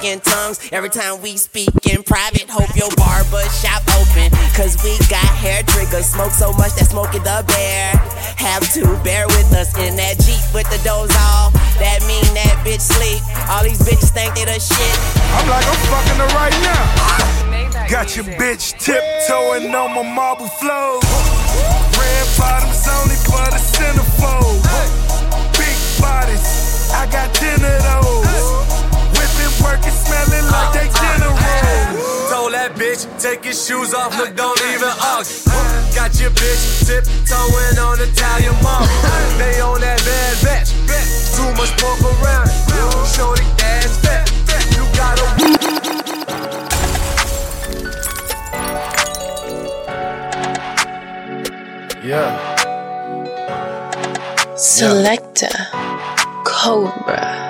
Speak 0.00 0.12
in 0.12 0.20
tongues. 0.20 0.60
Every 0.72 0.88
time 0.88 1.20
we 1.22 1.36
speak 1.36 1.68
in 1.90 2.02
private, 2.02 2.48
hope 2.48 2.74
your 2.76 2.90
barber 2.96 3.42
shop 3.60 3.82
open. 4.00 4.30
Cause 4.56 4.76
we 4.82 4.96
got 5.08 5.26
hair 5.36 5.62
triggers. 5.64 6.06
Smoke 6.06 6.32
so 6.32 6.52
much 6.52 6.74
that 6.76 6.88
smoking 6.88 7.22
the 7.22 7.44
bear. 7.46 7.92
Have 8.36 8.64
to 8.74 8.84
bear 9.04 9.26
with 9.28 9.52
us 9.52 9.76
in 9.78 9.96
that 9.96 10.18
Jeep 10.20 10.40
with 10.54 10.68
the 10.70 10.80
doors 10.84 11.12
off. 11.16 11.52
That 11.78 12.00
mean 12.08 12.24
that 12.34 12.60
bitch 12.64 12.80
sleep. 12.80 13.20
All 13.48 13.62
these 13.62 13.80
bitches 13.80 14.10
think 14.12 14.34
they 14.34 14.44
the 14.44 14.58
shit. 14.58 14.96
I'm 15.36 15.48
like, 15.48 15.64
I'm 15.64 15.80
fucking 15.92 16.18
her 16.20 16.30
right 16.36 16.56
now. 16.64 17.88
Got 17.88 18.16
your 18.16 18.24
bitch 18.38 18.78
tiptoeing 18.78 19.74
on 19.74 19.94
my 19.94 20.02
marble 20.02 20.48
floor. 20.60 21.00
Red 21.98 22.26
bottoms 22.38 22.86
only 22.88 23.18
for 23.28 23.44
the 23.52 23.60
centerfold. 23.60 24.62
Big 25.58 25.76
bodies, 26.00 26.90
I 26.94 27.08
got 27.10 27.34
ten 27.34 27.60
of 27.60 27.82
those. 27.84 28.59
Whipping, 29.60 29.64
working, 29.64 29.92
smelling 29.92 30.46
like 30.50 30.72
they 30.72 30.88
uh, 30.88 30.92
uh, 30.92 31.00
dinner 31.00 31.32
rolls. 31.32 32.30
Told 32.32 32.52
that 32.52 32.72
bitch, 32.76 33.04
take 33.20 33.44
your 33.44 33.54
shoes 33.54 33.92
off, 33.94 34.16
look, 34.16 34.34
don't 34.36 34.58
even 34.72 34.88
argue. 35.04 35.36
Got 35.94 36.18
your 36.20 36.30
bitch 36.30 36.86
tiptoeing 36.86 37.78
on 37.78 38.00
Italian 38.00 38.54
mom. 38.62 38.88
They 39.40 39.60
on 39.60 39.80
that 39.80 39.98
bad 40.04 40.36
batch. 40.44 40.70
Too 41.34 41.50
much 41.56 41.72
pork 41.80 42.00
around. 42.04 42.48
Shorty 43.08 43.44
ass 43.64 43.96
fat. 44.04 44.28
You 44.76 44.84
gotta. 44.94 45.24
Yeah. 52.04 52.56
Selector 54.56 55.48
Cobra. 56.44 57.49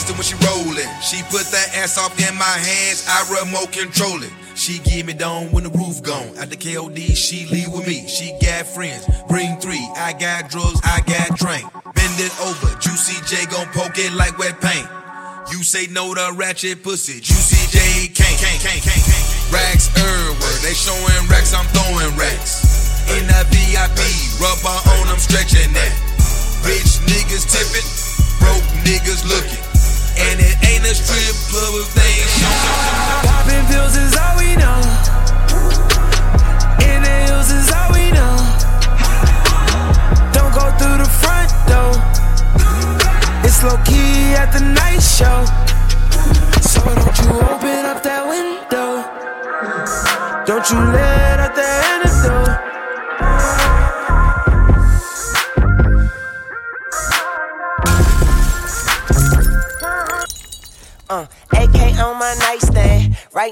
Nasty 0.00 0.16
when 0.16 0.24
she 0.24 0.36
rollin'. 0.48 0.88
She 1.02 1.20
put 1.28 1.44
that 1.52 1.76
ass 1.76 1.98
off 1.98 2.16
in 2.16 2.32
my 2.40 2.56
hands. 2.56 3.04
I 3.04 3.20
remote 3.28 3.72
control 3.72 4.22
it. 4.22 4.32
She 4.56 4.80
give 4.80 5.04
me 5.04 5.12
down 5.12 5.52
when 5.52 5.64
the 5.64 5.70
roof 5.76 6.02
gone. 6.02 6.32
At 6.40 6.48
the 6.48 6.56
KOD, 6.56 7.12
she 7.12 7.44
leave 7.52 7.68
with 7.68 7.86
me. 7.86 8.08
She 8.08 8.32
got 8.40 8.64
friends, 8.64 9.04
bring 9.28 9.60
three. 9.60 9.84
I 9.96 10.16
got 10.16 10.48
drugs, 10.48 10.80
I 10.84 11.04
got 11.04 11.36
drink. 11.36 11.68
Bend 11.92 12.16
it 12.16 12.32
over, 12.40 12.72
Juicy 12.80 13.20
J 13.28 13.44
gon' 13.52 13.68
poke 13.76 14.00
it 14.00 14.12
like 14.16 14.38
wet 14.38 14.56
paint. 14.60 14.88
You 15.52 15.60
say 15.60 15.86
no 15.92 16.14
to 16.14 16.32
ratchet 16.32 16.82
pussy, 16.82 17.20
Juicy 17.20 17.60
J 17.68 18.08
can't, 18.08 18.40
can't, 18.40 18.60
can't, 18.64 18.80
can't, 18.80 19.04
can't. 19.04 19.28
Racks 19.52 19.92
everywhere, 20.00 20.58
they 20.64 20.72
showing 20.72 21.28
racks, 21.28 21.52
I'm 21.52 21.68
throwing 21.76 22.16
racks. 22.16 22.64
In 23.20 23.28
that 23.28 23.52
VIP, 23.52 24.00
rubber 24.40 24.80
on, 24.96 25.12
I'm 25.12 25.20
stretching 25.20 25.72
that. 25.76 25.92
Rich 26.64 27.04
niggas 27.04 27.44
tipping, 27.52 27.88
broke 28.40 28.64
niggas 28.88 29.28
looking. 29.28 29.59
And 30.28 30.40
it 30.40 30.56
ain't 30.68 30.84
a 30.84 30.94
strip 30.94 31.36
club 31.48 31.72
if 31.80 31.88
they 31.96 32.12
ain't 32.20 32.32
showing. 32.36 33.24
Popping 33.24 33.64
pills 33.72 33.96
is 33.96 34.12
all 34.20 34.36
we 34.36 34.54
know. 34.60 34.80
In 36.84 37.00
the 37.02 37.16
hills 37.26 37.50
is 37.50 37.72
all 37.72 37.90
we 37.96 38.12
know. 38.12 38.36
Don't 40.36 40.52
go 40.52 40.68
through 40.78 40.98
the 41.00 41.10
front 41.22 41.50
door. 41.70 41.96
It's 43.44 43.64
low 43.64 43.78
key 43.88 44.36
at 44.36 44.52
the 44.52 44.60
night 44.60 45.00
show. 45.00 45.44
So 46.60 46.80
don't 46.84 47.16
you 47.24 47.30
open 47.40 47.86
up 47.88 48.02
that 48.02 48.22
window. 48.28 49.02
Don't 50.44 50.68
you 50.70 50.78
let 50.92 51.39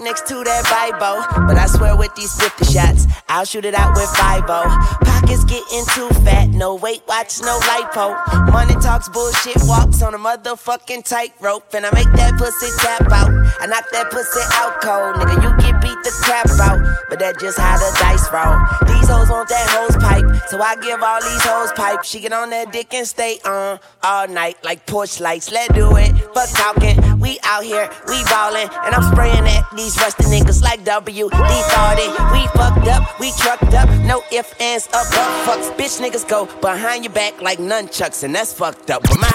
next 0.09 0.27
to 0.27 0.43
that 0.43 0.65
Bible. 0.73 1.21
But 1.47 1.59
I 1.59 1.67
swear 1.67 1.95
with 1.95 2.15
these 2.15 2.33
50 2.41 2.65
shots, 2.65 3.07
I'll 3.29 3.45
shoot 3.45 3.67
it 3.67 3.75
out 3.75 3.95
with 3.95 4.09
5 4.17 4.47
Pockets 4.49 5.45
getting 5.45 5.85
too 5.93 6.09
fat, 6.25 6.49
no 6.49 6.77
weight 6.77 7.03
watch, 7.07 7.41
no 7.43 7.61
lipo. 7.69 8.17
Money 8.51 8.75
talks 8.81 9.09
bullshit, 9.11 9.61
walks 9.65 10.01
on 10.01 10.15
a 10.15 10.19
motherfucking 10.19 11.05
tightrope. 11.05 11.75
And 11.75 11.85
I 11.85 11.91
make 11.93 12.11
that 12.17 12.39
pussy 12.39 12.71
tap 12.81 13.13
out. 13.13 13.29
I 13.61 13.67
knock 13.67 13.85
that 13.93 14.11
pussy 14.11 14.41
out 14.57 14.81
cold, 14.81 15.17
nigga. 15.17 15.37
You 15.45 15.51
get 15.61 15.83
beat 15.83 16.01
the 16.05 16.13
crap 16.25 16.49
out, 16.61 16.81
but 17.11 17.19
that 17.19 17.39
just 17.39 17.59
how 17.59 17.77
the 17.77 17.91
dice 18.01 18.25
roll. 18.33 18.57
These 18.89 19.09
hoes 19.09 19.29
want 19.29 19.49
that 19.51 19.69
hose 19.69 19.97
pipe, 19.97 20.25
so 20.49 20.63
I 20.63 20.77
give 20.77 21.03
all 21.03 21.21
these 21.21 21.45
hoes 21.45 21.73
pipe. 21.73 22.05
She 22.05 22.21
get 22.21 22.33
on 22.33 22.49
that 22.51 22.73
dick 22.73 22.95
and 22.95 23.07
stay 23.07 23.39
on 23.45 23.79
all 24.03 24.29
night 24.29 24.57
like 24.65 24.87
porch 24.87 25.21
lights. 25.21 25.53
Let's 25.53 25.75
do 25.75 25.95
it, 25.97 26.17
fuck 26.33 26.49
talking. 26.51 27.21
We 27.21 27.39
out 27.43 27.65
here, 27.65 27.91
we 28.07 28.23
ballin', 28.25 28.71
and 28.85 28.95
I'm 28.95 29.03
spraying 29.13 29.45
at 29.45 29.65
these 29.77 29.98
rusty 29.99 30.25
niggas 30.25 30.63
like 30.63 30.85
W. 30.85 31.29
D40. 31.29 32.33
We 32.33 32.47
fucked 32.49 32.89
up, 32.89 33.21
we 33.21 33.33
trucked 33.33 33.75
up, 33.75 33.89
no 34.05 34.23
ifs, 34.33 34.55
ands, 34.61 34.89
or 34.89 35.01
up, 35.01 35.07
fucks. 35.47 35.71
Bitch 35.77 36.01
niggas 36.01 36.29
go 36.29 36.47
behind 36.61 37.05
your 37.05 37.13
back 37.13 37.41
like 37.41 37.59
nunchucks, 37.59 38.23
and 38.25 38.35
that's 38.35 38.53
fucked 38.53 38.91
up. 38.91 39.03
But 39.03 39.19
my 39.19 39.29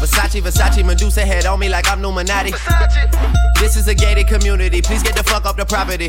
Versace, 0.00 0.40
Versace, 0.40 0.84
Medusa 0.84 1.20
head 1.20 1.46
on 1.46 1.58
me 1.58 1.68
like 1.68 1.88
I'm 1.88 2.00
Illuminati. 2.00 2.52
This 3.60 3.76
is 3.76 3.86
a 3.88 3.94
gated 3.94 4.28
community, 4.28 4.80
please 4.80 5.02
get 5.02 5.14
the 5.14 5.22
fuck 5.22 5.44
up 5.44 5.56
the 5.56 5.66
property. 5.66 6.08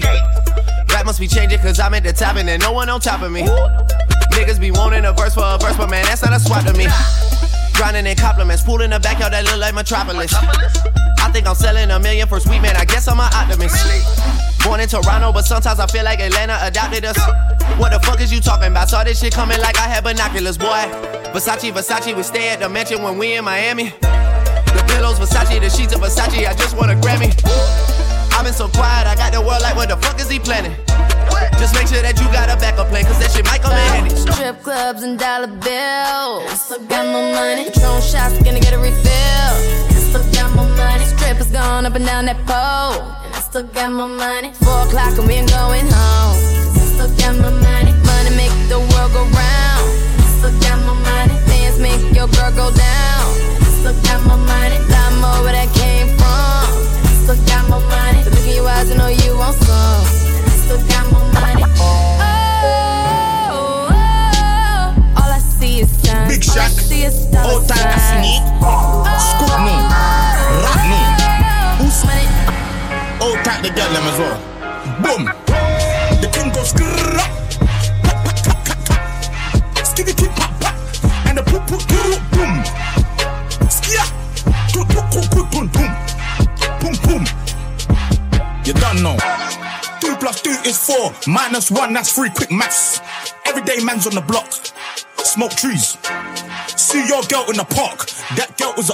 Rap 0.93 1.05
must 1.05 1.19
be 1.19 1.27
changing 1.27 1.59
cause 1.59 1.79
I'm 1.79 1.93
at 1.93 2.03
the 2.03 2.13
top 2.13 2.35
and 2.37 2.47
there's 2.47 2.61
no 2.61 2.71
one 2.71 2.89
on 2.89 2.99
top 2.99 3.21
of 3.21 3.31
me. 3.31 3.41
Niggas 4.31 4.59
be 4.59 4.71
wanting 4.71 5.05
a 5.05 5.11
verse 5.11 5.33
for 5.33 5.43
a 5.43 5.57
verse, 5.57 5.75
but 5.75 5.89
man, 5.89 6.05
that's 6.05 6.21
not 6.21 6.33
a 6.33 6.39
swap 6.39 6.65
to 6.65 6.73
me. 6.73 6.87
Grinding 7.73 8.05
in 8.05 8.15
compliments, 8.15 8.63
pool 8.63 8.81
in 8.81 8.91
the 8.91 8.99
backyard 8.99 9.33
that 9.33 9.43
look 9.45 9.57
like 9.57 9.73
Metropolis. 9.73 10.33
I 11.31 11.33
think 11.33 11.47
I'm 11.47 11.55
selling 11.55 11.89
a 11.89 11.97
million 11.97 12.27
for 12.27 12.41
sweet 12.41 12.59
man, 12.59 12.75
I 12.75 12.83
guess 12.83 13.07
I'm 13.07 13.17
an 13.17 13.31
optimist. 13.31 13.79
Born 14.65 14.81
in 14.81 14.89
Toronto, 14.89 15.31
but 15.31 15.45
sometimes 15.45 15.79
I 15.79 15.87
feel 15.87 16.03
like 16.03 16.19
Atlanta 16.19 16.59
adopted 16.61 17.05
us. 17.05 17.17
What 17.79 17.93
the 17.93 18.01
fuck 18.03 18.19
is 18.19 18.33
you 18.33 18.41
talking 18.41 18.67
about? 18.67 18.89
Saw 18.89 19.05
this 19.05 19.21
shit 19.21 19.31
coming 19.31 19.57
like 19.61 19.79
I 19.79 19.87
had 19.87 20.03
binoculars, 20.03 20.57
boy. 20.57 20.91
Versace, 21.31 21.71
Versace, 21.71 22.13
we 22.13 22.23
stay 22.23 22.49
at 22.49 22.59
the 22.59 22.67
mansion 22.67 23.01
when 23.01 23.17
we 23.17 23.35
in 23.35 23.45
Miami. 23.45 23.91
The 24.01 24.83
pillows, 24.91 25.19
Versace, 25.19 25.57
the 25.61 25.69
sheets 25.69 25.95
of 25.95 26.01
Versace, 26.01 26.45
I 26.45 26.53
just 26.53 26.75
want 26.75 26.91
a 26.91 26.95
Grammy. 26.95 27.31
I've 28.35 28.43
been 28.43 28.53
so 28.53 28.67
quiet, 28.67 29.07
I 29.07 29.15
got 29.15 29.31
the 29.31 29.39
world 29.39 29.61
like, 29.61 29.77
what 29.77 29.87
the 29.87 29.95
fuck 29.95 30.19
is 30.19 30.29
he 30.29 30.37
planning? 30.37 30.75
Just 31.63 31.75
make 31.75 31.87
sure 31.87 32.01
that 32.01 32.19
you 32.19 32.27
got 32.35 32.49
a 32.49 32.59
backup 32.59 32.89
plan, 32.89 33.05
cause 33.05 33.19
that 33.19 33.31
shit 33.31 33.45
might 33.45 33.61
come 33.61 33.71
in 33.71 33.77
handy. 33.77 34.15
Strip 34.17 34.63
clubs 34.63 35.01
and 35.03 35.17
dollar 35.17 35.47
bills. 35.47 36.59
Still 36.59 36.83
got 36.87 37.07
more 37.07 37.31
money. 37.31 37.71
Patron 37.71 38.01
shots, 38.01 38.35
gonna 38.43 38.59
get 38.59 38.73
a 38.73 38.79
refill. 38.79 39.90
Strippers 41.21 41.51
gone 41.51 41.85
up 41.85 41.93
and 41.93 42.03
down 42.05 42.25
that 42.25 42.37
pole. 42.49 42.97
And 42.97 43.33
I 43.35 43.39
still 43.45 43.61
got 43.63 43.91
my 43.91 44.07
money. 44.07 44.51
Four 44.65 44.89
o'clock 44.89 45.13
and 45.19 45.27
we 45.27 45.35
ain't 45.37 45.49
going 45.53 45.85
home. 45.85 46.33
I 46.73 46.81
still 46.97 47.13
got 47.21 47.37
more 47.37 47.53
money. 47.61 47.93
Money 48.01 48.31
make 48.33 48.49
the 48.73 48.79
world 48.81 49.11
go 49.13 49.21
round. 49.29 49.85
I 50.17 50.25
still 50.41 50.53
got 50.65 50.81
more 50.81 50.97
money. 50.97 51.37
Dance 51.45 51.77
make 51.77 52.01
your 52.17 52.25
girl 52.33 52.49
go 52.57 52.73
down. 52.73 53.23
I 53.61 53.69
still 53.69 53.93
got 54.01 54.19
more 54.25 54.41
money. 54.49 54.81
Lot 54.89 55.13
more 55.21 55.37
where 55.45 55.53
that 55.53 55.69
came 55.77 56.09
from. 56.17 56.65
I 57.05 57.13
still 57.21 57.37
got 57.45 57.69
more 57.69 57.85
money. 57.85 58.25
The 58.25 58.33
look 58.33 58.45
in 58.49 58.55
your 58.57 58.65
eyes, 58.67 58.89
I 58.89 58.97
know 58.97 59.13
you 59.13 59.37
want 59.37 59.55
some. 59.61 60.01
I 60.01 60.57
still 60.65 60.81
got 60.89 61.05
more 61.13 61.29
money. 61.37 61.63
Oh, 61.77 62.17
oh. 63.53 65.21
All 65.21 65.29
I 65.29 65.37
see 65.37 65.85
is 65.85 65.91
sun. 66.01 66.27
Big 66.27 66.41
All 66.49 66.57
I 66.57 66.65
Shaq, 66.65 66.73
see 66.81 67.05
is 67.05 67.13
stars. 67.29 67.45
Old 67.45 67.69
Time 67.69 67.93
Asznee, 67.93 68.41
oh. 68.65 69.05
Scoop 69.21 69.53
me, 69.63 69.75
Rap 70.65 70.81
me, 70.89 70.97
Who's 70.99 71.10
Old 73.21 73.37
Time 73.45 73.61
the 73.61 73.69
girl 73.69 73.85
them 73.93 74.07
as 74.09 74.17
well. 74.17 74.37
Boom, 75.03 75.25
the 76.21 76.27
king 76.33 76.49
goes 76.51 76.73
pop, 80.33 80.51
and 81.27 81.37
the 81.37 81.43
boom, 81.43 81.63
boom 86.81 86.95
boom. 87.05 87.23
You 88.65 88.73
don't 88.73 89.03
know. 89.03 89.17
Two 89.99 90.15
plus 90.17 90.41
two 90.41 90.57
is 90.65 90.77
four, 90.77 91.13
minus 91.27 91.69
one, 91.69 91.93
that's 91.93 92.11
three. 92.13 92.31
Quick 92.31 92.51
maths. 92.51 92.99
Everyday 93.45 93.83
man's 93.83 94.07
on 94.07 94.15
the 94.15 94.21
block. 94.21 94.51
Smoke 95.23 95.51
trees. 95.51 95.97
See 96.75 97.05
your 97.07 97.21
girl 97.23 97.45
in 97.49 97.57
the 97.57 97.65
park. 97.69 98.09
That 98.35 98.57
girl 98.57 98.73
was. 98.75 98.89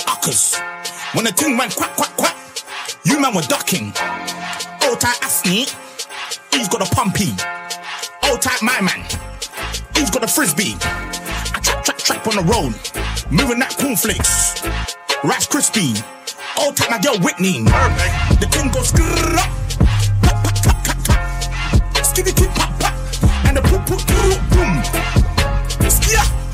When 1.13 1.23
the 1.23 1.31
thing 1.31 1.55
quack, 1.57 1.95
quack, 1.95 2.17
quack, 2.17 2.35
you 3.07 3.19
man 3.21 3.33
were 3.33 3.41
ducking. 3.41 3.93
Old 4.83 4.99
tight 4.99 5.19
Asznee, 5.23 5.65
he's 6.51 6.67
got 6.67 6.81
a 6.81 6.95
pumpy. 6.95 7.31
Old 8.29 8.41
tight 8.41 8.61
my 8.61 8.79
man, 8.81 9.05
he's 9.95 10.11
got 10.11 10.23
a 10.23 10.27
frisbee. 10.27 10.75
I 10.81 11.59
trap, 11.63 11.83
trap, 11.83 11.97
trap 11.97 12.27
on 12.27 12.35
the 12.35 12.43
road. 12.43 12.75
Moving 13.31 13.59
that 13.59 13.75
cornflakes. 13.79 14.61
Rice 15.23 15.47
crispy. 15.47 15.95
Old 16.59 16.75
tight 16.75 16.89
my 16.89 16.99
girl 16.99 17.17
Whitney. 17.19 17.63
Perfect. 17.63 18.41
The 18.41 18.47
thing 18.47 18.71
goes 18.71 18.91
grrrr 18.91 19.37
up. 19.37 19.51
Skitty 22.03 22.35
keep 22.35 22.49
pop 22.51 22.77
pop. 22.79 22.93
And 23.47 23.55
the 23.57 23.61
poop 23.61 23.85
poop 23.85 23.99
poop 23.99 24.41
boom. 24.51 24.83
Skia. 25.87 26.46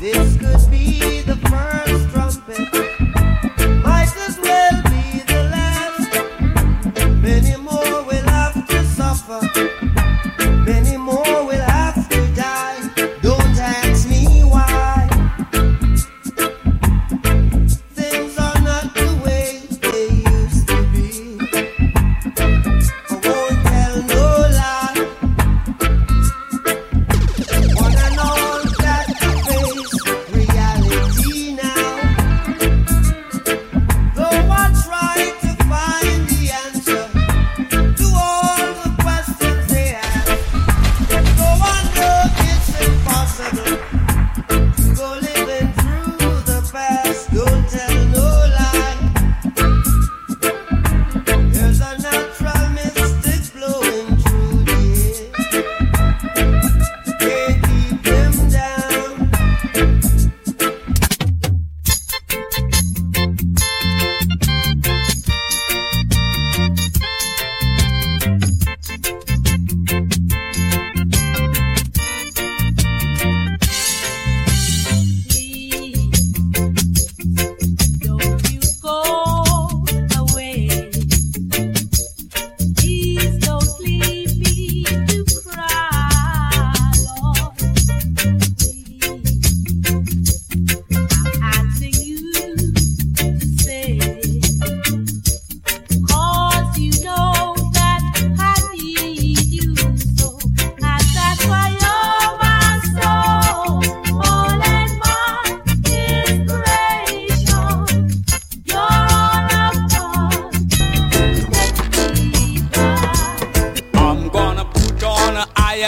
This 0.00 0.34
could 0.38 0.70
be 0.70 1.20
the 1.20 1.36
first 1.36 1.79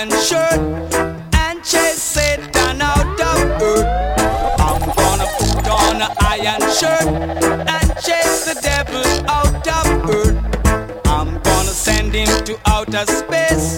and 0.03 0.13
shirt 0.15 0.59
and 1.35 1.63
chase 1.63 2.03
Satan 2.03 2.83
out 2.83 3.21
of 3.21 3.63
earth. 3.63 3.87
I'm 4.59 4.81
gonna 4.97 5.29
put 5.39 5.69
on 5.69 6.03
an 6.03 6.11
iron 6.19 6.63
shirt 6.81 7.07
and 7.75 7.89
chase 8.07 8.45
the 8.49 8.59
devil 8.61 9.05
out 9.31 9.69
of 9.79 10.11
earth. 10.11 11.07
I'm 11.07 11.41
gonna 11.43 11.75
send 11.87 12.13
him 12.15 12.45
to 12.47 12.59
outer 12.67 13.07
space. 13.07 13.72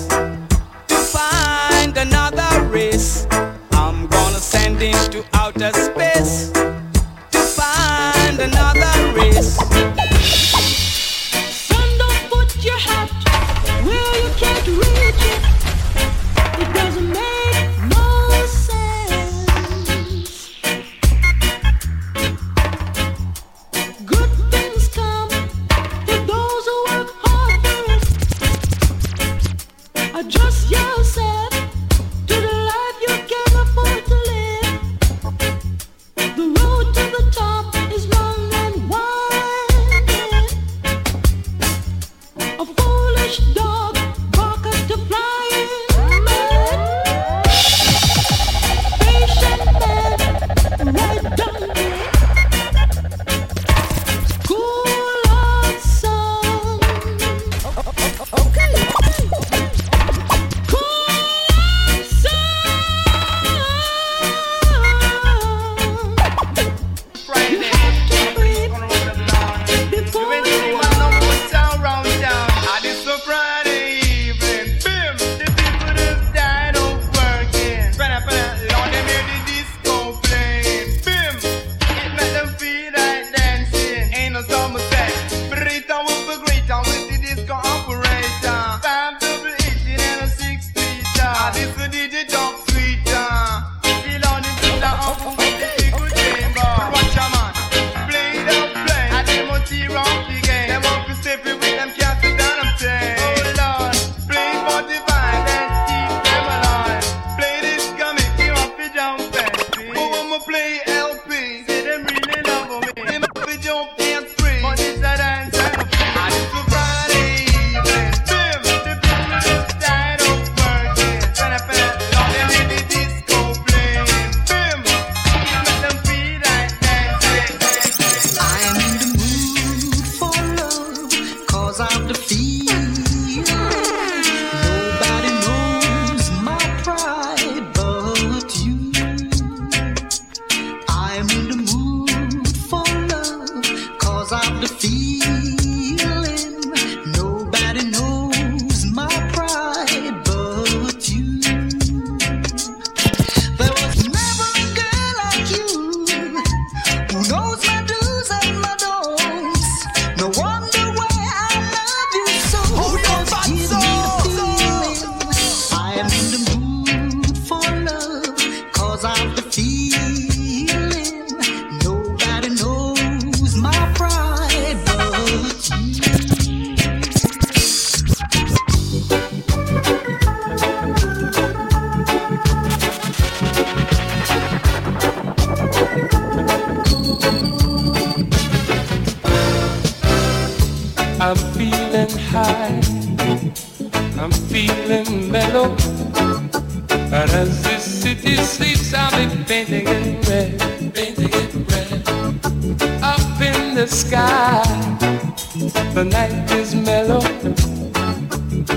mellow. 206.75 207.21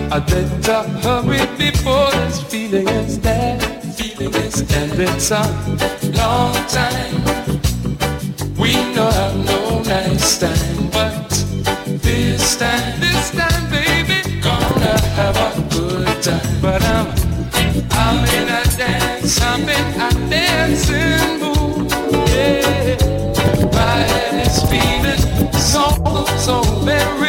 I 0.10 0.20
better 0.20 0.84
hurry 1.04 1.46
before 1.58 2.12
this 2.12 2.42
feeling 2.42 2.88
is 2.88 3.18
dead. 3.18 3.62
Feeling 3.96 4.34
is 4.36 4.62
dead. 4.64 5.00
It's 5.00 5.32
a 5.32 5.44
long 6.16 6.54
time. 6.68 7.24
We 8.58 8.74
know 8.94 9.10
have 9.12 9.38
no 9.46 9.82
nice 9.84 10.40
time, 10.40 10.90
but 10.92 11.30
this 12.02 12.58
time, 12.58 13.00
this 13.00 13.32
time, 13.32 13.70
baby, 13.70 14.42
gonna 14.42 15.00
have 15.18 15.38
a 15.38 15.52
good 15.70 16.24
time. 16.24 16.62
But 16.62 16.82
I'm, 16.84 17.08
I'm 17.92 18.20
in 18.38 18.50
a 18.50 18.64
dance, 18.78 19.42
I'm 19.42 19.62
in 19.62 20.02
a 20.02 20.10
dancing 20.30 21.40
mood. 21.42 21.92
Yeah, 22.30 22.96
my 23.72 23.96
head 24.12 24.48
is 24.48 24.64
feeling 24.70 25.52
so, 25.54 25.84
so 26.38 26.62
very. 26.84 27.27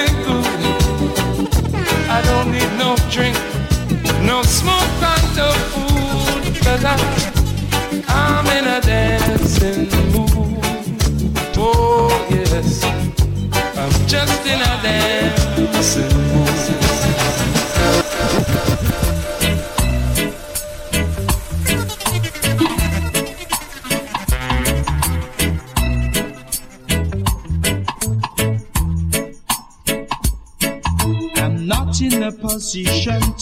drink, 3.19 3.37
no 4.23 4.43
smoke, 4.43 5.03
and 5.13 5.37
no 5.37 5.51
food, 5.73 6.55
cause 6.63 6.85
I, 6.85 6.97
I'm 8.07 8.47
in 8.57 8.65
a 8.65 8.81
dancing 8.81 10.08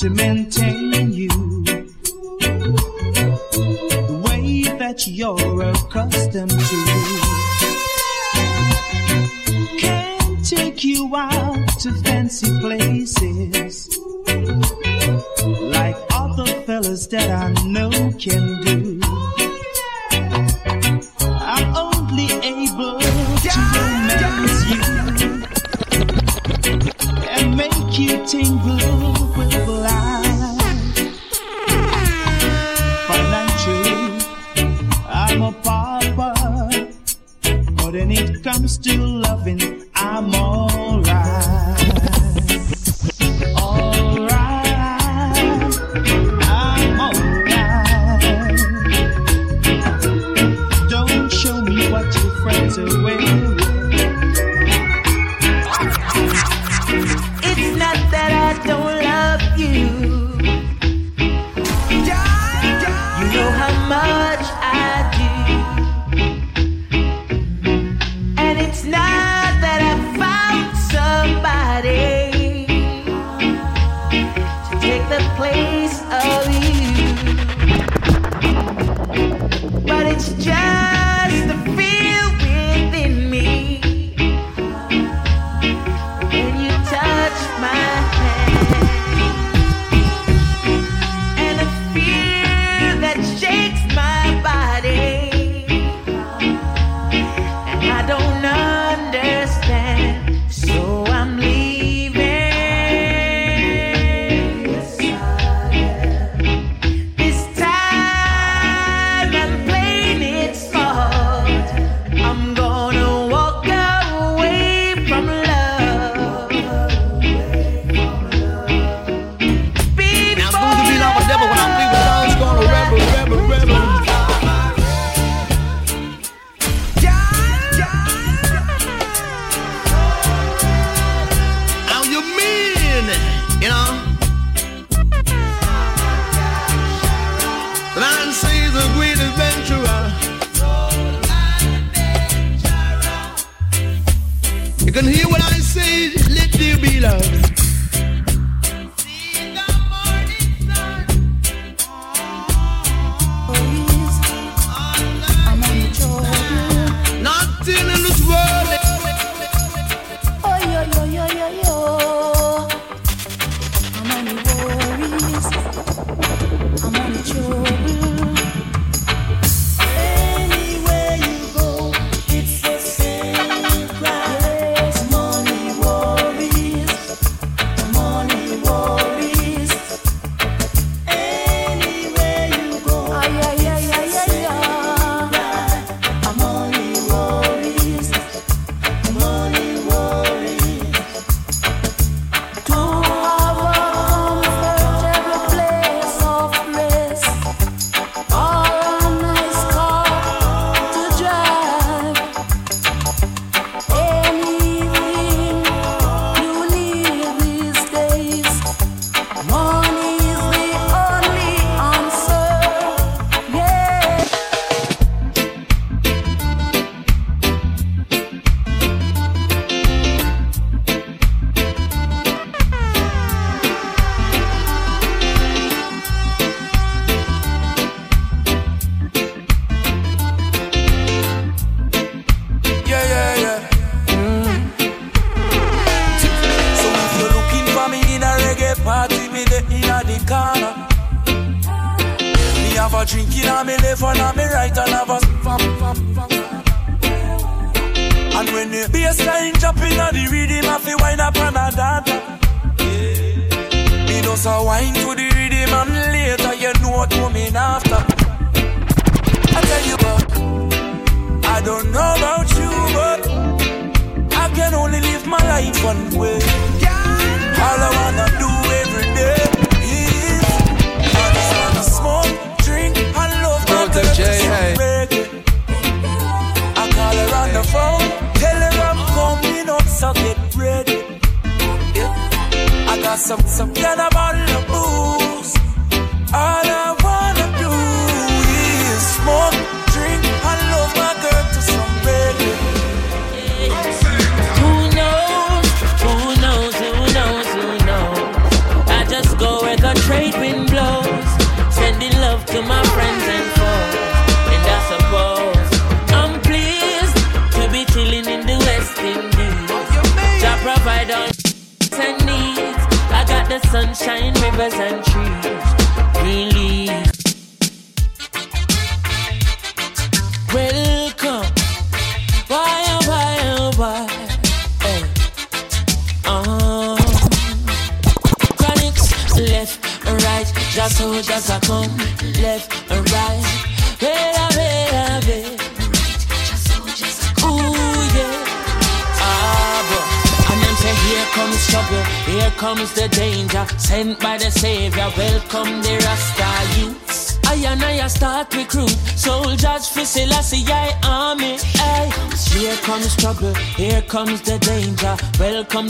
cement 0.07 0.36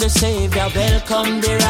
the 0.07 0.21
Savior. 0.21 0.69
Welcome 0.75 1.41
the 1.41 1.66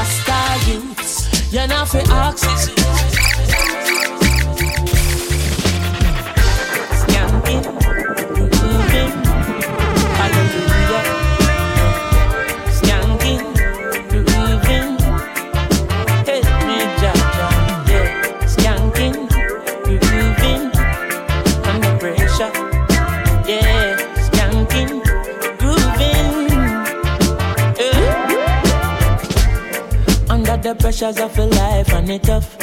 The 30.62 30.74
pressures 30.74 31.20
of 31.20 31.38
a 31.38 31.46
life 31.46 31.92
and 31.92 32.10
it 32.10 32.24
tough. 32.24 32.56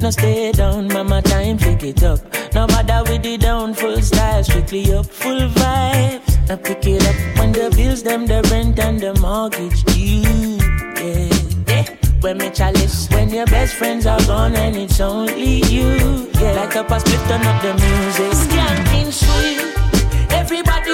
No 0.00 0.10
stay 0.10 0.52
down, 0.52 0.88
mama, 0.88 1.20
time 1.20 1.58
pick 1.58 1.82
it 1.82 2.02
up. 2.02 2.20
No 2.54 2.66
bother 2.66 3.02
with 3.10 3.22
the 3.22 3.36
down, 3.36 3.74
full 3.74 4.00
style, 4.00 4.42
strictly 4.42 4.90
up, 4.94 5.04
full 5.04 5.48
vibes. 5.50 6.48
Now 6.48 6.56
pick 6.56 6.86
it 6.86 7.06
up 7.06 7.38
when 7.38 7.52
the 7.52 7.70
bills, 7.76 8.02
them, 8.02 8.26
the 8.26 8.40
rent 8.50 8.78
and 8.78 8.98
the 8.98 9.12
mortgage 9.20 9.84
due. 9.84 10.56
Yeah, 10.96 11.28
yeah. 11.68 11.96
When 12.22 12.38
me 12.38 12.48
chalice, 12.50 13.10
when 13.10 13.28
your 13.28 13.46
best 13.46 13.74
friends 13.74 14.06
are 14.06 14.24
gone 14.24 14.56
and 14.56 14.74
it's 14.74 15.00
only 15.00 15.62
you. 15.64 16.30
Yeah, 16.40 16.52
like 16.52 16.74
a 16.74 16.84
past, 16.84 17.06
turn 17.06 17.42
up 17.42 17.60
the 17.60 17.74
music. 17.74 18.32
Skanking 18.32 19.12
sweet, 19.12 20.32
everybody 20.32 20.91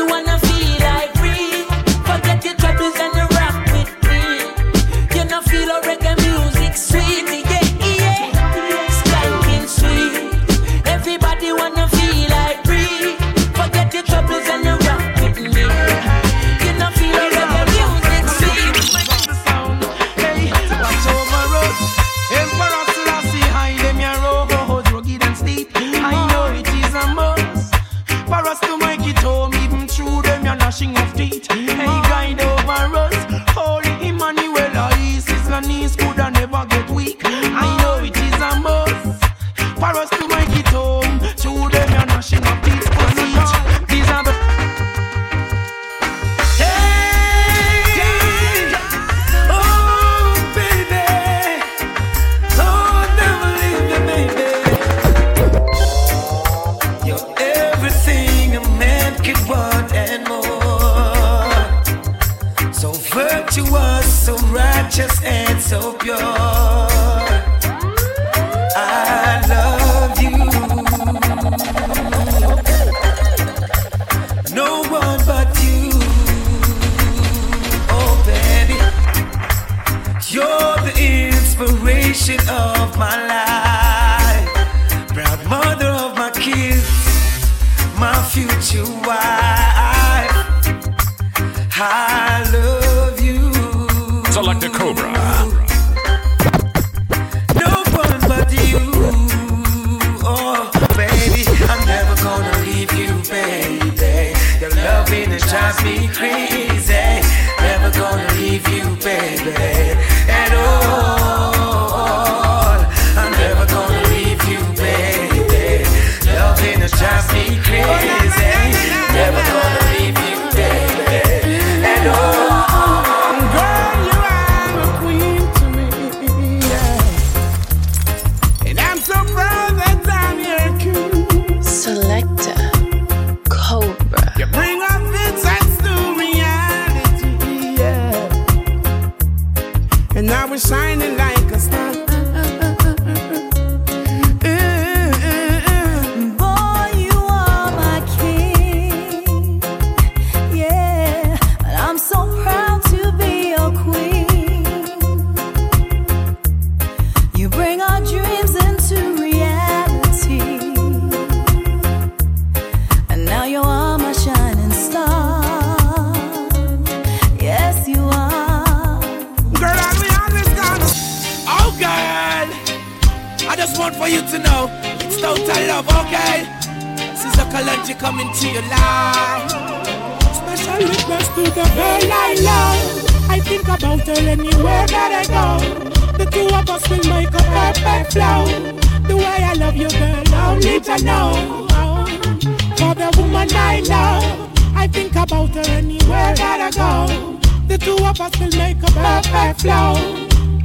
us 198.29 198.41
will 198.41 198.59
make 198.59 198.79
a 198.79 198.87
perfect 198.87 199.62
flow. 199.62 199.95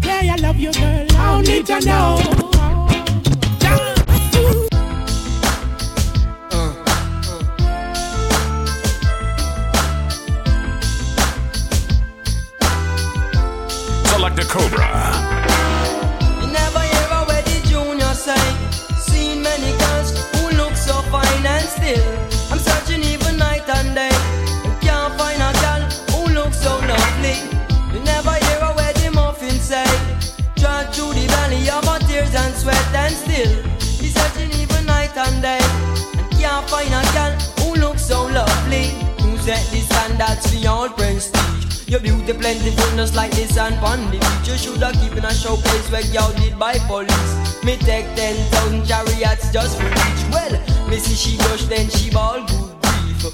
Yeah, 0.03 0.33
I 0.33 0.37
love 0.39 0.57
you, 0.57 0.71
girl. 0.73 1.07
I 1.11 1.33
don't 1.33 1.47
need 1.47 1.65
to 1.67 1.79
know. 1.85 2.49
Cobra. 14.49 15.12
Set 40.17 40.41
the 40.41 40.43
standards 40.43 40.63
for 40.63 40.69
all 40.69 40.89
prestige. 40.89 41.87
Your 41.87 41.99
beauty 41.99 42.33
plentiful 42.33 42.97
just 42.97 43.15
like 43.15 43.31
the 43.31 43.45
sand 43.45 43.75
on 43.83 43.99
the 44.11 44.17
beach. 44.17 44.47
You 44.47 44.57
shoulda 44.57 44.91
keep 44.93 45.15
in 45.17 45.25
a 45.25 45.33
showcase 45.33 45.91
where 45.91 46.05
y'all 46.13 46.33
did 46.33 46.57
by 46.57 46.77
police. 46.87 47.63
Me 47.63 47.77
take 47.77 48.05
ten 48.15 48.35
thousand 48.51 48.85
chariots 48.85 49.51
just 49.51 49.77
for 49.77 49.87
each. 49.87 50.23
Well, 50.31 50.53
me 50.89 50.97
see 50.97 51.15
she 51.15 51.37
blush 51.37 51.65
then 51.65 51.89
she 51.89 52.09
ball 52.09 52.45
good 52.45 52.71
grief. 52.81 53.33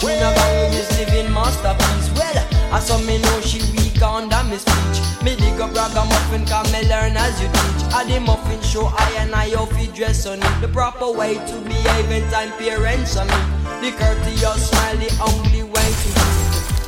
Dream 0.00 0.18
about 0.18 0.72
is 0.74 0.90
living 0.98 1.32
masterpiece. 1.32 2.10
Well, 2.16 2.38
I 2.72 2.80
saw 2.80 2.98
me 2.98 3.18
know 3.18 3.40
she 3.40 3.60
weak 3.72 4.02
under 4.02 4.42
me 4.44 4.56
speech. 4.56 4.98
Me 5.22 5.36
dig 5.36 5.60
up 5.60 5.74
ragamuffin 5.74 6.44
can 6.46 6.64
me 6.72 6.88
learn 6.88 7.16
as 7.16 7.40
you 7.40 7.48
teach. 7.48 7.82
At 7.94 8.06
the 8.08 8.20
muffin 8.20 8.60
show 8.62 8.86
I 8.86 9.12
and 9.18 9.34
I 9.34 9.50
fi 9.50 9.86
dress 9.94 10.26
on 10.26 10.38
it. 10.40 10.60
The 10.60 10.68
proper 10.68 11.10
way 11.12 11.34
to 11.34 11.60
behave 11.60 12.10
in 12.10 12.28
time 12.30 12.52
parents 12.58 13.16
on 13.16 13.28
me. 13.28 13.61
The 13.82 13.90
courteous 13.98 14.70
smile, 14.70 14.94
the 14.94 15.10
only 15.18 15.66
way 15.66 15.88
to 15.90 16.10
do. 16.14 16.28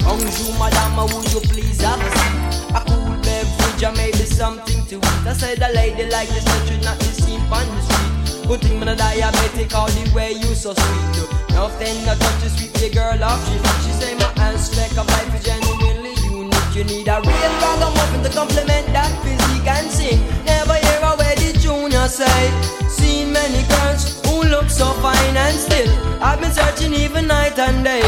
Bonjour 0.06 0.54
madame, 0.62 1.02
would 1.10 1.26
you 1.34 1.42
please 1.42 1.82
have 1.82 1.98
a 1.98 2.06
seat? 2.06 2.70
A 2.70 2.78
cool 2.86 3.18
beverage 3.18 3.82
or 3.82 3.90
maybe 3.98 4.22
something 4.22 4.86
to 4.86 5.02
eat. 5.02 5.26
I 5.26 5.32
said 5.34 5.58
a 5.58 5.74
lady 5.74 6.06
like 6.06 6.28
this 6.28 6.44
that 6.44 6.62
should 6.70 6.84
not 6.86 6.96
be 7.00 7.10
seen 7.10 7.42
on 7.50 7.66
the 7.66 7.82
street. 7.82 8.46
Good 8.46 8.60
thing 8.62 8.78
man 8.78 8.90
a 8.90 8.94
diabetic 8.94 9.74
all 9.74 9.90
the 9.90 10.06
way 10.14 10.38
you 10.38 10.54
so 10.54 10.70
sweet. 10.70 11.26
Nothing 11.50 11.98
I 12.06 12.14
touch 12.14 12.38
to 12.46 12.48
sweep 12.54 12.70
the 12.78 12.90
girl 12.94 13.18
off 13.26 13.42
she. 13.42 13.58
She 13.82 13.90
say 13.98 14.14
my 14.14 14.30
hands 14.38 14.70
like 14.78 14.94
a 14.94 15.02
life 15.02 15.34
is 15.34 15.42
genuinely 15.42 16.14
unique. 16.30 16.78
You 16.78 16.84
need 16.86 17.10
a 17.10 17.18
real 17.18 17.54
ragamuffin 17.58 18.22
to 18.22 18.30
compliment 18.30 18.86
that 18.94 19.10
physique 19.26 19.66
and 19.66 19.90
sing. 19.90 20.22
Never 20.46 20.78
hear 20.78 21.02
a 21.02 21.18
the 21.42 21.58
junior 21.58 22.06
say. 22.06 22.54
Seen 22.86 23.32
many 23.32 23.66
girls 23.66 24.23
who 24.34 24.48
look 24.48 24.68
so 24.68 24.86
fine 25.04 25.36
and 25.36 25.56
still 25.56 25.90
I've 26.22 26.40
been 26.40 26.50
searching 26.50 26.92
even 26.94 27.26
night 27.26 27.58
and 27.58 27.84
day 27.84 28.02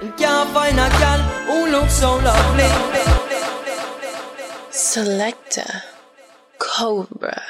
and 0.00 0.16
can't 0.16 0.50
find 0.50 0.76
a 0.78 0.88
girl 1.00 1.20
who 1.48 1.58
looks 1.70 1.94
so 1.94 2.16
lovely. 2.16 2.70
Selector 4.70 5.82
Cobra. 6.58 7.42